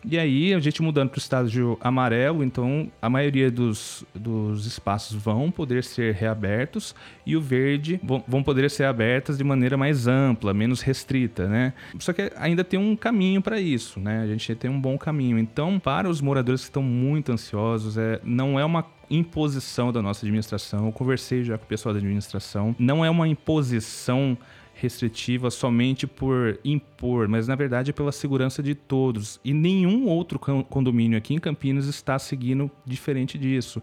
E 0.04 0.16
aí, 0.16 0.54
a 0.54 0.60
gente 0.60 0.80
mudando 0.80 1.10
para 1.10 1.18
o 1.18 1.20
estágio 1.20 1.76
amarelo, 1.80 2.44
então 2.44 2.90
a 3.02 3.10
maioria 3.10 3.50
dos, 3.50 4.04
dos 4.14 4.64
espaços 4.64 5.16
vão 5.16 5.50
poder 5.50 5.82
ser 5.82 6.14
reabertos 6.14 6.94
e 7.26 7.36
o 7.36 7.40
verde 7.40 8.00
vão, 8.02 8.22
vão 8.26 8.42
poder 8.42 8.70
ser 8.70 8.84
abertas 8.84 9.36
de 9.36 9.44
maneira 9.44 9.76
mais 9.76 10.06
ampla, 10.06 10.54
menos 10.54 10.82
restrita, 10.82 11.48
né? 11.48 11.72
Só 11.98 12.12
que 12.12 12.32
ainda 12.36 12.62
tem 12.62 12.78
um 12.78 12.94
caminho 12.94 13.42
para 13.42 13.60
isso, 13.60 13.98
né? 13.98 14.22
A 14.22 14.26
gente 14.26 14.54
tem 14.54 14.70
um 14.70 14.80
bom 14.80 14.96
caminho. 14.96 15.36
Então, 15.36 15.80
para 15.80 16.08
os 16.08 16.20
moradores 16.20 16.60
que 16.60 16.68
estão 16.68 16.82
muito 16.82 17.32
ansiosos, 17.32 17.98
é, 17.98 18.20
não 18.22 18.58
é 18.58 18.64
uma 18.64 18.84
imposição 19.10 19.92
da 19.92 20.00
nossa 20.00 20.24
administração. 20.24 20.86
Eu 20.86 20.92
conversei 20.92 21.42
já 21.42 21.58
com 21.58 21.64
o 21.64 21.68
pessoal 21.68 21.92
da 21.92 21.98
administração. 21.98 22.74
Não 22.78 23.04
é 23.04 23.10
uma 23.10 23.26
imposição 23.26 24.38
restritiva 24.80 25.50
somente 25.50 26.06
por 26.06 26.58
impor, 26.64 27.26
mas 27.28 27.48
na 27.48 27.54
verdade 27.54 27.90
é 27.90 27.92
pela 27.92 28.12
segurança 28.12 28.62
de 28.62 28.74
todos. 28.74 29.40
E 29.44 29.52
nenhum 29.52 30.06
outro 30.06 30.38
con- 30.38 30.62
condomínio 30.62 31.18
aqui 31.18 31.34
em 31.34 31.38
Campinas 31.38 31.86
está 31.86 32.18
seguindo 32.18 32.70
diferente 32.86 33.36
disso. 33.36 33.82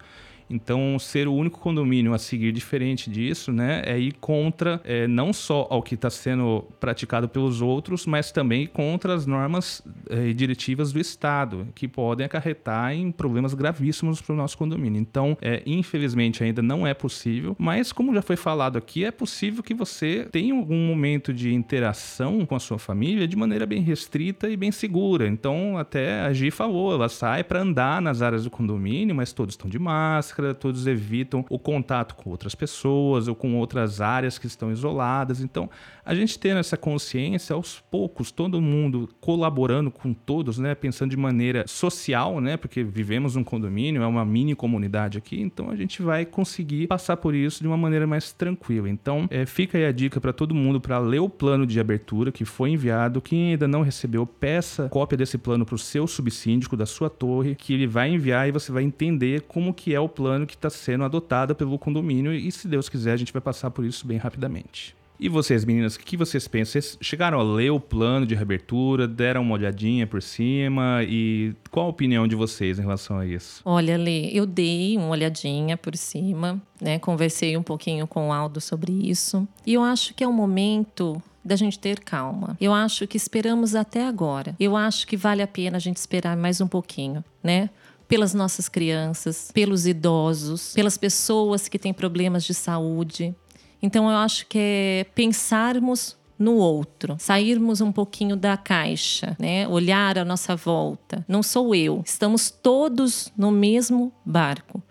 Então, 0.49 0.97
ser 0.99 1.27
o 1.27 1.33
único 1.33 1.59
condomínio 1.59 2.13
a 2.13 2.17
seguir 2.17 2.51
diferente 2.51 3.09
disso, 3.09 3.51
né, 3.51 3.81
é 3.85 3.97
ir 3.97 4.13
contra 4.13 4.81
é, 4.83 5.07
não 5.07 5.33
só 5.33 5.67
ao 5.69 5.81
que 5.81 5.95
está 5.95 6.09
sendo 6.09 6.65
praticado 6.79 7.27
pelos 7.27 7.61
outros, 7.61 8.05
mas 8.05 8.31
também 8.31 8.67
contra 8.67 9.13
as 9.13 9.25
normas 9.25 9.81
é, 10.09 10.27
e 10.27 10.33
diretivas 10.33 10.91
do 10.91 10.99
Estado, 10.99 11.67
que 11.73 11.87
podem 11.87 12.25
acarretar 12.25 12.93
em 12.93 13.11
problemas 13.11 13.53
gravíssimos 13.53 14.21
para 14.21 14.33
o 14.33 14.35
nosso 14.35 14.57
condomínio. 14.57 14.99
Então, 14.99 15.37
é, 15.41 15.63
infelizmente, 15.65 16.43
ainda 16.43 16.61
não 16.61 16.85
é 16.85 16.93
possível, 16.93 17.55
mas 17.57 17.91
como 17.91 18.13
já 18.13 18.21
foi 18.21 18.35
falado 18.35 18.77
aqui, 18.77 19.03
é 19.03 19.11
possível 19.11 19.63
que 19.63 19.73
você 19.73 20.27
tenha 20.31 20.53
algum 20.53 20.87
momento 20.87 21.33
de 21.33 21.53
interação 21.53 22.45
com 22.45 22.55
a 22.55 22.59
sua 22.59 22.77
família 22.77 23.27
de 23.27 23.35
maneira 23.35 23.65
bem 23.65 23.81
restrita 23.81 24.49
e 24.49 24.57
bem 24.57 24.71
segura. 24.71 25.27
Então, 25.27 25.77
até 25.77 26.21
a 26.21 26.33
Gi 26.33 26.51
falou, 26.51 26.93
ela 26.93 27.09
sai 27.09 27.43
para 27.43 27.61
andar 27.61 28.01
nas 28.01 28.21
áreas 28.21 28.43
do 28.43 28.49
condomínio, 28.49 29.15
mas 29.15 29.33
todos 29.33 29.53
estão 29.53 29.69
de 29.69 29.79
máscara, 29.79 30.34
todos 30.53 30.87
evitam 30.87 31.45
o 31.49 31.57
contato 31.57 32.15
com 32.15 32.29
outras 32.29 32.55
pessoas 32.55 33.27
ou 33.27 33.35
com 33.35 33.55
outras 33.55 34.01
áreas 34.01 34.37
que 34.37 34.47
estão 34.47 34.71
isoladas. 34.71 35.41
Então, 35.41 35.69
a 36.05 36.13
gente 36.13 36.37
tendo 36.37 36.59
essa 36.59 36.77
consciência, 36.77 37.55
aos 37.55 37.79
poucos, 37.79 38.31
todo 38.31 38.61
mundo 38.61 39.09
colaborando 39.19 39.89
com 39.89 40.13
todos, 40.13 40.59
né? 40.59 40.75
Pensando 40.75 41.11
de 41.11 41.17
maneira 41.17 41.65
social, 41.67 42.39
né? 42.39 42.57
Porque 42.57 42.83
vivemos 42.83 43.35
num 43.35 43.43
condomínio, 43.43 44.03
é 44.03 44.07
uma 44.07 44.25
mini 44.25 44.55
comunidade 44.55 45.17
aqui, 45.17 45.41
então 45.41 45.69
a 45.69 45.75
gente 45.75 46.01
vai 46.01 46.25
conseguir 46.25 46.87
passar 46.87 47.17
por 47.17 47.33
isso 47.33 47.61
de 47.61 47.67
uma 47.67 47.77
maneira 47.77 48.05
mais 48.05 48.31
tranquila. 48.31 48.89
Então, 48.89 49.27
é, 49.29 49.45
fica 49.45 49.77
aí 49.77 49.85
a 49.85 49.91
dica 49.91 50.21
para 50.21 50.33
todo 50.33 50.53
mundo 50.53 50.79
para 50.79 50.99
ler 50.99 51.19
o 51.19 51.29
plano 51.29 51.65
de 51.65 51.79
abertura 51.79 52.31
que 52.31 52.45
foi 52.45 52.71
enviado. 52.71 53.21
Quem 53.21 53.51
ainda 53.51 53.67
não 53.67 53.81
recebeu, 53.81 54.25
peça 54.25 54.89
cópia 54.89 55.17
desse 55.17 55.37
plano 55.37 55.65
para 55.65 55.75
o 55.75 55.79
seu 55.79 56.07
subsíndico 56.07 56.77
da 56.77 56.85
sua 56.85 57.09
torre, 57.09 57.55
que 57.55 57.73
ele 57.73 57.87
vai 57.87 58.09
enviar 58.09 58.47
e 58.47 58.51
você 58.51 58.71
vai 58.71 58.83
entender 58.83 59.41
como 59.41 59.73
que 59.73 59.93
é 59.93 59.99
o 59.99 60.09
plano 60.09 60.24
que 60.47 60.55
está 60.55 60.69
sendo 60.69 61.03
adotado 61.03 61.55
pelo 61.55 61.77
condomínio 61.77 62.33
e, 62.33 62.51
se 62.51 62.67
Deus 62.67 62.89
quiser, 62.89 63.13
a 63.13 63.17
gente 63.17 63.33
vai 63.33 63.41
passar 63.41 63.71
por 63.71 63.85
isso 63.85 64.05
bem 64.05 64.17
rapidamente. 64.17 64.95
E 65.19 65.29
vocês, 65.29 65.63
meninas, 65.63 65.95
o 65.95 65.99
que 65.99 66.17
vocês 66.17 66.47
pensam? 66.47 66.73
Vocês 66.73 66.97
chegaram 67.01 67.39
a 67.39 67.43
ler 67.43 67.69
o 67.69 67.79
plano 67.79 68.25
de 68.25 68.35
reabertura, 68.35 69.07
deram 69.07 69.43
uma 69.43 69.53
olhadinha 69.53 70.05
por 70.05 70.21
cima 70.21 71.03
e 71.07 71.53
qual 71.71 71.85
a 71.85 71.89
opinião 71.89 72.27
de 72.27 72.35
vocês 72.35 72.77
em 72.77 72.81
relação 72.81 73.17
a 73.17 73.25
isso? 73.25 73.61
Olha, 73.63 73.97
Lê, 73.97 74.29
eu 74.33 74.45
dei 74.45 74.97
uma 74.97 75.07
olhadinha 75.07 75.77
por 75.77 75.95
cima, 75.95 76.61
né? 76.81 76.99
Conversei 76.99 77.55
um 77.55 77.63
pouquinho 77.63 78.05
com 78.05 78.27
o 78.27 78.33
Aldo 78.33 78.59
sobre 78.59 78.91
isso. 78.91 79.47
E 79.65 79.73
eu 79.73 79.83
acho 79.83 80.13
que 80.13 80.23
é 80.23 80.27
o 80.27 80.33
momento 80.33 81.21
da 81.45 81.55
gente 81.55 81.77
ter 81.77 81.99
calma. 81.99 82.57
Eu 82.59 82.73
acho 82.73 83.07
que 83.07 83.15
esperamos 83.15 83.75
até 83.75 84.05
agora. 84.05 84.55
Eu 84.59 84.75
acho 84.75 85.05
que 85.07 85.15
vale 85.15 85.43
a 85.43 85.47
pena 85.47 85.77
a 85.77 85.79
gente 85.79 85.97
esperar 85.97 86.35
mais 86.35 86.59
um 86.59 86.67
pouquinho, 86.67 87.23
né? 87.43 87.69
Pelas 88.07 88.33
nossas 88.33 88.69
crianças, 88.69 89.51
pelos 89.53 89.87
idosos, 89.87 90.73
pelas 90.73 90.97
pessoas 90.97 91.67
que 91.67 91.79
têm 91.79 91.93
problemas 91.93 92.43
de 92.43 92.53
saúde. 92.53 93.35
Então 93.81 94.09
eu 94.09 94.17
acho 94.17 94.47
que 94.47 94.57
é 94.59 95.05
pensarmos 95.15 96.17
no 96.37 96.55
outro, 96.55 97.15
sairmos 97.19 97.81
um 97.81 97.91
pouquinho 97.91 98.35
da 98.35 98.57
caixa, 98.57 99.35
né? 99.39 99.67
Olhar 99.67 100.17
à 100.17 100.25
nossa 100.25 100.55
volta. 100.55 101.23
Não 101.27 101.41
sou 101.41 101.73
eu, 101.73 102.01
estamos 102.05 102.49
todos 102.49 103.31
no 103.37 103.51
mesmo 103.51 104.11
barco. 104.25 104.83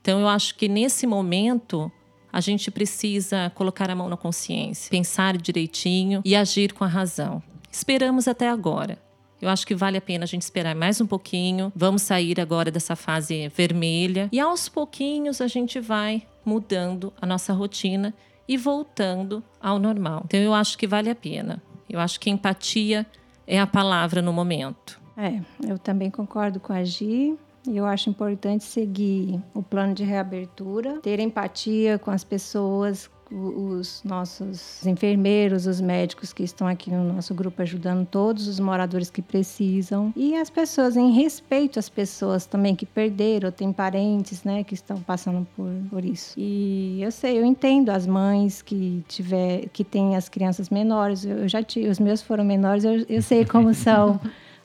Então 0.00 0.20
eu 0.20 0.28
acho 0.28 0.54
que 0.54 0.68
nesse 0.68 1.06
momento 1.06 1.90
a 2.32 2.40
gente 2.40 2.70
precisa 2.70 3.52
colocar 3.54 3.90
a 3.90 3.94
mão 3.94 4.08
na 4.08 4.16
consciência, 4.16 4.90
pensar 4.90 5.36
direitinho 5.36 6.22
e 6.24 6.34
agir 6.34 6.72
com 6.72 6.84
a 6.84 6.88
razão. 6.88 7.42
Esperamos 7.70 8.26
até 8.26 8.48
agora. 8.48 8.98
Eu 9.42 9.48
acho 9.48 9.66
que 9.66 9.74
vale 9.74 9.98
a 9.98 10.00
pena 10.00 10.22
a 10.22 10.26
gente 10.26 10.42
esperar 10.42 10.72
mais 10.72 11.00
um 11.00 11.06
pouquinho. 11.06 11.72
Vamos 11.74 12.02
sair 12.02 12.40
agora 12.40 12.70
dessa 12.70 12.94
fase 12.94 13.48
vermelha 13.48 14.28
e 14.30 14.38
aos 14.38 14.68
pouquinhos 14.68 15.40
a 15.40 15.48
gente 15.48 15.80
vai 15.80 16.22
mudando 16.44 17.12
a 17.20 17.26
nossa 17.26 17.52
rotina 17.52 18.14
e 18.46 18.56
voltando 18.56 19.42
ao 19.60 19.80
normal. 19.80 20.22
Então 20.26 20.38
eu 20.38 20.54
acho 20.54 20.78
que 20.78 20.86
vale 20.86 21.10
a 21.10 21.14
pena. 21.16 21.60
Eu 21.90 21.98
acho 21.98 22.20
que 22.20 22.30
empatia 22.30 23.04
é 23.44 23.58
a 23.58 23.66
palavra 23.66 24.22
no 24.22 24.32
momento. 24.32 25.00
É, 25.16 25.40
eu 25.68 25.76
também 25.76 26.08
concordo 26.08 26.60
com 26.60 26.72
a 26.72 26.84
Gi. 26.84 27.36
Eu 27.66 27.84
acho 27.84 28.10
importante 28.10 28.62
seguir 28.62 29.40
o 29.52 29.62
plano 29.62 29.92
de 29.92 30.04
reabertura, 30.04 31.00
ter 31.00 31.18
empatia 31.18 31.98
com 31.98 32.12
as 32.12 32.22
pessoas, 32.22 33.10
os 33.32 34.02
nossos 34.04 34.84
enfermeiros, 34.86 35.66
os 35.66 35.80
médicos 35.80 36.32
que 36.32 36.42
estão 36.42 36.66
aqui 36.66 36.90
no 36.90 37.12
nosso 37.12 37.34
grupo 37.34 37.62
ajudando 37.62 38.06
todos 38.06 38.46
os 38.46 38.60
moradores 38.60 39.10
que 39.10 39.22
precisam 39.22 40.12
e 40.16 40.36
as 40.36 40.50
pessoas 40.50 40.96
em 40.96 41.10
respeito 41.12 41.78
às 41.78 41.88
pessoas 41.88 42.46
também 42.46 42.74
que 42.74 42.84
perderam, 42.84 43.46
ou 43.46 43.52
têm 43.52 43.72
parentes, 43.72 44.44
né, 44.44 44.62
que 44.62 44.74
estão 44.74 45.00
passando 45.00 45.46
por, 45.56 45.70
por 45.90 46.04
isso. 46.04 46.34
E 46.38 47.02
eu 47.02 47.10
sei, 47.10 47.38
eu 47.38 47.44
entendo 47.44 47.90
as 47.90 48.06
mães 48.06 48.62
que 48.62 49.02
tiver, 49.08 49.68
que 49.72 49.84
têm 49.84 50.16
as 50.16 50.28
crianças 50.28 50.70
menores. 50.70 51.24
Eu 51.24 51.48
já 51.48 51.62
tive, 51.62 51.88
os 51.88 51.98
meus 51.98 52.22
foram 52.22 52.44
menores, 52.44 52.84
eu, 52.84 53.04
eu 53.08 53.22
sei 53.22 53.44
como 53.44 53.72
são 53.74 54.20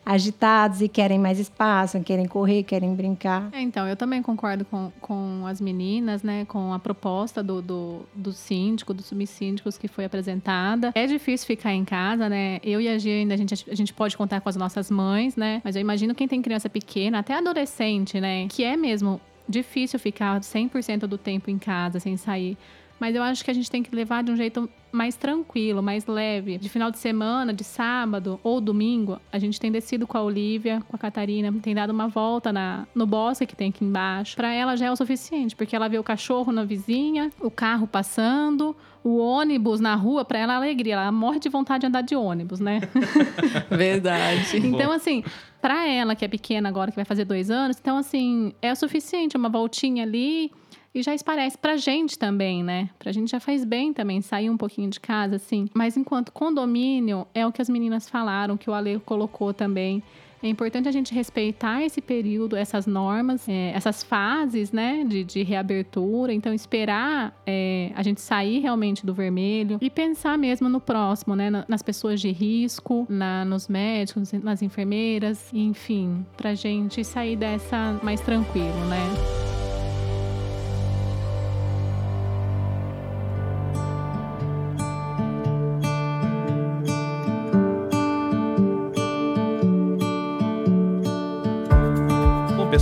agitados 0.07 0.81
e 0.81 0.87
querem 0.87 1.19
mais 1.19 1.37
espaço, 1.37 1.99
querem 1.99 2.25
correr, 2.25 2.63
querem 2.63 2.95
brincar. 2.95 3.49
É, 3.51 3.59
então, 3.59 3.85
eu 3.85 3.97
também 3.97 4.21
concordo 4.21 4.63
com, 4.63 4.89
com 5.01 5.45
as 5.45 5.59
meninas, 5.59 6.23
né? 6.23 6.45
Com 6.45 6.71
a 6.71 6.79
proposta 6.79 7.43
do, 7.43 7.61
do, 7.61 8.05
do 8.15 8.31
síndico, 8.31 8.93
dos 8.93 9.07
subsíndicos 9.07 9.77
que 9.77 9.89
foi 9.89 10.05
apresentada. 10.05 10.93
É 10.95 11.05
difícil 11.05 11.45
ficar 11.45 11.73
em 11.73 11.83
casa, 11.83 12.29
né? 12.29 12.59
Eu 12.63 12.79
e 12.79 12.87
a 12.87 12.97
Gia 12.97 13.15
ainda 13.15 13.33
a 13.33 13.37
gente, 13.37 13.65
a 13.69 13.75
gente 13.75 13.93
pode 13.93 14.15
contar 14.15 14.39
com 14.39 14.47
as 14.47 14.55
nossas 14.55 14.89
mães, 14.89 15.35
né? 15.35 15.61
Mas 15.61 15.75
eu 15.75 15.81
imagino 15.81 16.15
quem 16.15 16.27
tem 16.27 16.41
criança 16.41 16.69
pequena, 16.69 17.19
até 17.19 17.33
adolescente, 17.33 18.21
né? 18.21 18.47
Que 18.47 18.63
é 18.63 18.77
mesmo 18.77 19.19
difícil 19.47 19.99
ficar 19.99 20.39
100% 20.39 20.99
do 20.99 21.17
tempo 21.17 21.51
em 21.51 21.57
casa 21.57 21.99
sem 21.99 22.15
sair. 22.15 22.57
Mas 22.99 23.15
eu 23.15 23.23
acho 23.23 23.43
que 23.43 23.51
a 23.51 23.53
gente 23.53 23.69
tem 23.69 23.83
que 23.83 23.95
levar 23.95 24.23
de 24.23 24.31
um 24.31 24.35
jeito 24.35 24.69
mais 24.91 25.15
tranquilo, 25.15 25.83
mais 25.83 26.05
leve. 26.05 26.57
De 26.57 26.69
final 26.69 26.89
de 26.89 26.97
semana, 26.97 27.53
de 27.53 27.63
sábado 27.63 28.39
ou 28.43 28.59
domingo, 28.59 29.19
a 29.31 29.37
gente 29.37 29.59
tem 29.59 29.71
descido 29.71 30.07
com 30.07 30.17
a 30.17 30.23
Olivia, 30.23 30.81
com 30.87 30.95
a 30.95 30.99
Catarina, 30.99 31.53
tem 31.61 31.75
dado 31.75 31.91
uma 31.91 32.07
volta 32.07 32.51
na, 32.51 32.87
no 32.95 33.05
bosque 33.05 33.45
que 33.45 33.55
tem 33.55 33.69
aqui 33.69 33.85
embaixo. 33.85 34.35
Para 34.35 34.51
ela 34.51 34.75
já 34.75 34.87
é 34.87 34.91
o 34.91 34.95
suficiente, 34.95 35.55
porque 35.55 35.75
ela 35.75 35.87
vê 35.87 35.99
o 35.99 36.03
cachorro 36.03 36.51
na 36.51 36.63
vizinha, 36.63 37.31
o 37.39 37.51
carro 37.51 37.85
passando, 37.85 38.75
o 39.03 39.17
ônibus 39.17 39.79
na 39.79 39.95
rua, 39.95 40.25
para 40.25 40.39
ela 40.39 40.53
é 40.53 40.55
alegria. 40.55 40.95
Ela 40.95 41.11
morre 41.11 41.39
de 41.39 41.49
vontade 41.49 41.81
de 41.81 41.87
andar 41.87 42.01
de 42.01 42.15
ônibus, 42.15 42.59
né? 42.59 42.81
Verdade. 43.69 44.57
então, 44.57 44.91
assim, 44.91 45.23
para 45.61 45.87
ela 45.87 46.15
que 46.15 46.25
é 46.25 46.27
pequena 46.27 46.69
agora, 46.69 46.91
que 46.91 46.95
vai 46.95 47.05
fazer 47.05 47.25
dois 47.25 47.51
anos, 47.51 47.77
então, 47.79 47.97
assim, 47.97 48.53
é 48.61 48.71
o 48.71 48.75
suficiente. 48.75 49.37
Uma 49.37 49.49
voltinha 49.49 50.03
ali 50.03 50.51
e 50.97 51.03
já 51.03 51.13
esparece 51.13 51.57
pra 51.57 51.77
gente 51.77 52.17
também, 52.17 52.63
né? 52.63 52.89
Pra 52.97 53.11
gente 53.11 53.29
já 53.29 53.39
faz 53.39 53.63
bem 53.63 53.93
também 53.93 54.21
sair 54.21 54.49
um 54.49 54.57
pouquinho 54.57 54.89
de 54.89 54.99
casa, 54.99 55.35
assim. 55.35 55.67
Mas 55.73 55.95
enquanto 55.95 56.31
condomínio, 56.31 57.27
é 57.33 57.45
o 57.45 57.51
que 57.51 57.61
as 57.61 57.69
meninas 57.69 58.09
falaram, 58.09 58.57
que 58.57 58.69
o 58.69 58.73
Ale 58.73 58.99
colocou 58.99 59.53
também. 59.53 60.01
É 60.41 60.47
importante 60.47 60.87
a 60.87 60.91
gente 60.91 61.13
respeitar 61.13 61.83
esse 61.83 61.99
período, 61.99 62.55
essas 62.55 62.85
normas, 62.85 63.47
é, 63.49 63.71
essas 63.75 64.03
fases, 64.03 64.71
né, 64.71 65.03
de, 65.03 65.23
de 65.23 65.43
reabertura. 65.43 66.31
Então, 66.31 66.53
esperar 66.53 67.35
é, 67.45 67.91
a 67.95 68.03
gente 68.03 68.21
sair 68.21 68.59
realmente 68.59 69.05
do 69.05 69.13
vermelho 69.13 69.77
e 69.81 69.89
pensar 69.89 70.37
mesmo 70.37 70.69
no 70.69 70.79
próximo, 70.79 71.35
né, 71.35 71.63
nas 71.67 71.81
pessoas 71.81 72.21
de 72.21 72.31
risco, 72.31 73.05
na, 73.09 73.43
nos 73.45 73.67
médicos, 73.67 74.31
nas 74.33 74.61
enfermeiras, 74.61 75.51
enfim, 75.53 76.25
pra 76.35 76.53
gente 76.53 77.03
sair 77.03 77.35
dessa 77.35 77.99
mais 78.03 78.21
tranquilo, 78.21 78.85
né? 78.85 79.66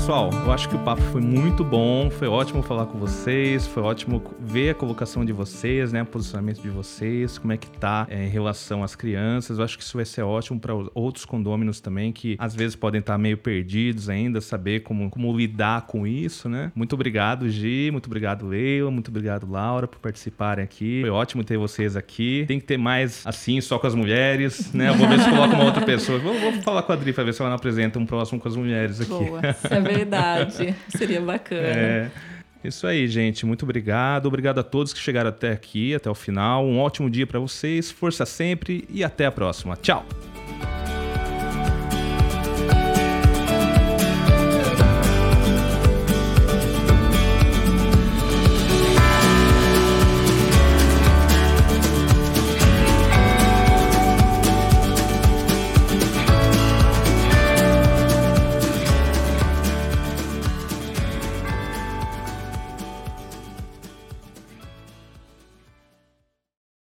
Pessoal, 0.05 0.29
eu 0.31 0.51
acho 0.51 0.69
que 0.69 0.75
o 0.75 0.79
papo 0.83 1.01
foi 1.01 1.19
muito 1.19 1.63
bom, 1.63 2.11
foi 2.11 2.27
ótimo 2.27 2.61
falar 2.61 2.85
com 2.85 2.95
vocês, 2.95 3.65
foi 3.65 3.81
ótimo 3.81 4.21
ver 4.39 4.69
a 4.69 4.73
colocação 4.75 5.25
de 5.25 5.33
vocês, 5.33 5.91
né, 5.91 6.03
o 6.03 6.05
posicionamento 6.05 6.61
de 6.61 6.69
vocês, 6.69 7.39
como 7.39 7.51
é 7.51 7.57
que 7.57 7.67
tá 7.67 8.05
é, 8.07 8.23
em 8.23 8.29
relação 8.29 8.83
às 8.83 8.95
crianças. 8.95 9.57
Eu 9.57 9.65
acho 9.65 9.75
que 9.75 9.83
isso 9.83 9.97
vai 9.97 10.05
ser 10.05 10.21
ótimo 10.21 10.59
para 10.59 10.75
outros 10.93 11.25
condôminos 11.25 11.79
também 11.79 12.11
que 12.11 12.35
às 12.37 12.53
vezes 12.53 12.75
podem 12.75 12.99
estar 12.99 13.13
tá 13.13 13.17
meio 13.17 13.35
perdidos 13.35 14.07
ainda, 14.07 14.41
saber 14.41 14.81
como, 14.81 15.09
como 15.09 15.35
lidar 15.35 15.87
com 15.87 16.05
isso, 16.05 16.47
né? 16.47 16.71
Muito 16.75 16.93
obrigado, 16.93 17.49
Gi, 17.49 17.89
muito 17.91 18.05
obrigado, 18.05 18.45
Leila, 18.45 18.91
muito 18.91 19.07
obrigado, 19.07 19.49
Laura, 19.49 19.87
por 19.87 19.97
participarem 19.97 20.63
aqui. 20.63 21.01
Foi 21.01 21.09
ótimo 21.09 21.43
ter 21.43 21.57
vocês 21.57 21.95
aqui. 21.95 22.45
Tem 22.47 22.59
que 22.59 22.65
ter 22.67 22.77
mais 22.77 23.25
assim, 23.25 23.59
só 23.59 23.79
com 23.79 23.87
as 23.87 23.95
mulheres, 23.95 24.71
né? 24.71 24.89
Eu 24.89 24.93
vou 24.93 25.07
ver 25.07 25.19
se 25.19 25.27
coloca 25.31 25.55
uma 25.55 25.63
outra 25.63 25.83
pessoa. 25.83 26.19
Vou, 26.19 26.39
vou 26.39 26.53
falar 26.61 26.83
com 26.83 26.91
a 26.91 26.95
Adri 26.95 27.11
para 27.11 27.23
ver 27.23 27.33
se 27.33 27.41
ela 27.41 27.49
não 27.49 27.55
apresenta 27.55 27.97
um 27.97 28.05
próximo 28.05 28.39
com 28.39 28.47
as 28.47 28.55
mulheres 28.55 29.01
aqui. 29.01 29.09
Boa. 29.09 29.41
É 29.41 29.94
verdade. 29.95 30.75
Seria 30.89 31.21
bacana. 31.21 31.67
É. 31.67 32.11
Isso 32.63 32.87
aí, 32.87 33.07
gente. 33.07 33.45
Muito 33.45 33.63
obrigado. 33.63 34.25
Obrigado 34.25 34.59
a 34.59 34.63
todos 34.63 34.91
que 34.91 34.99
chegaram 34.99 35.29
até 35.29 35.51
aqui, 35.51 35.93
até 35.93 36.09
o 36.09 36.15
final. 36.15 36.65
Um 36.65 36.79
ótimo 36.79 37.09
dia 37.09 37.27
para 37.27 37.39
vocês. 37.39 37.91
Força 37.91 38.25
sempre 38.25 38.87
e 38.89 39.03
até 39.03 39.25
a 39.25 39.31
próxima. 39.31 39.75
Tchau. 39.75 40.05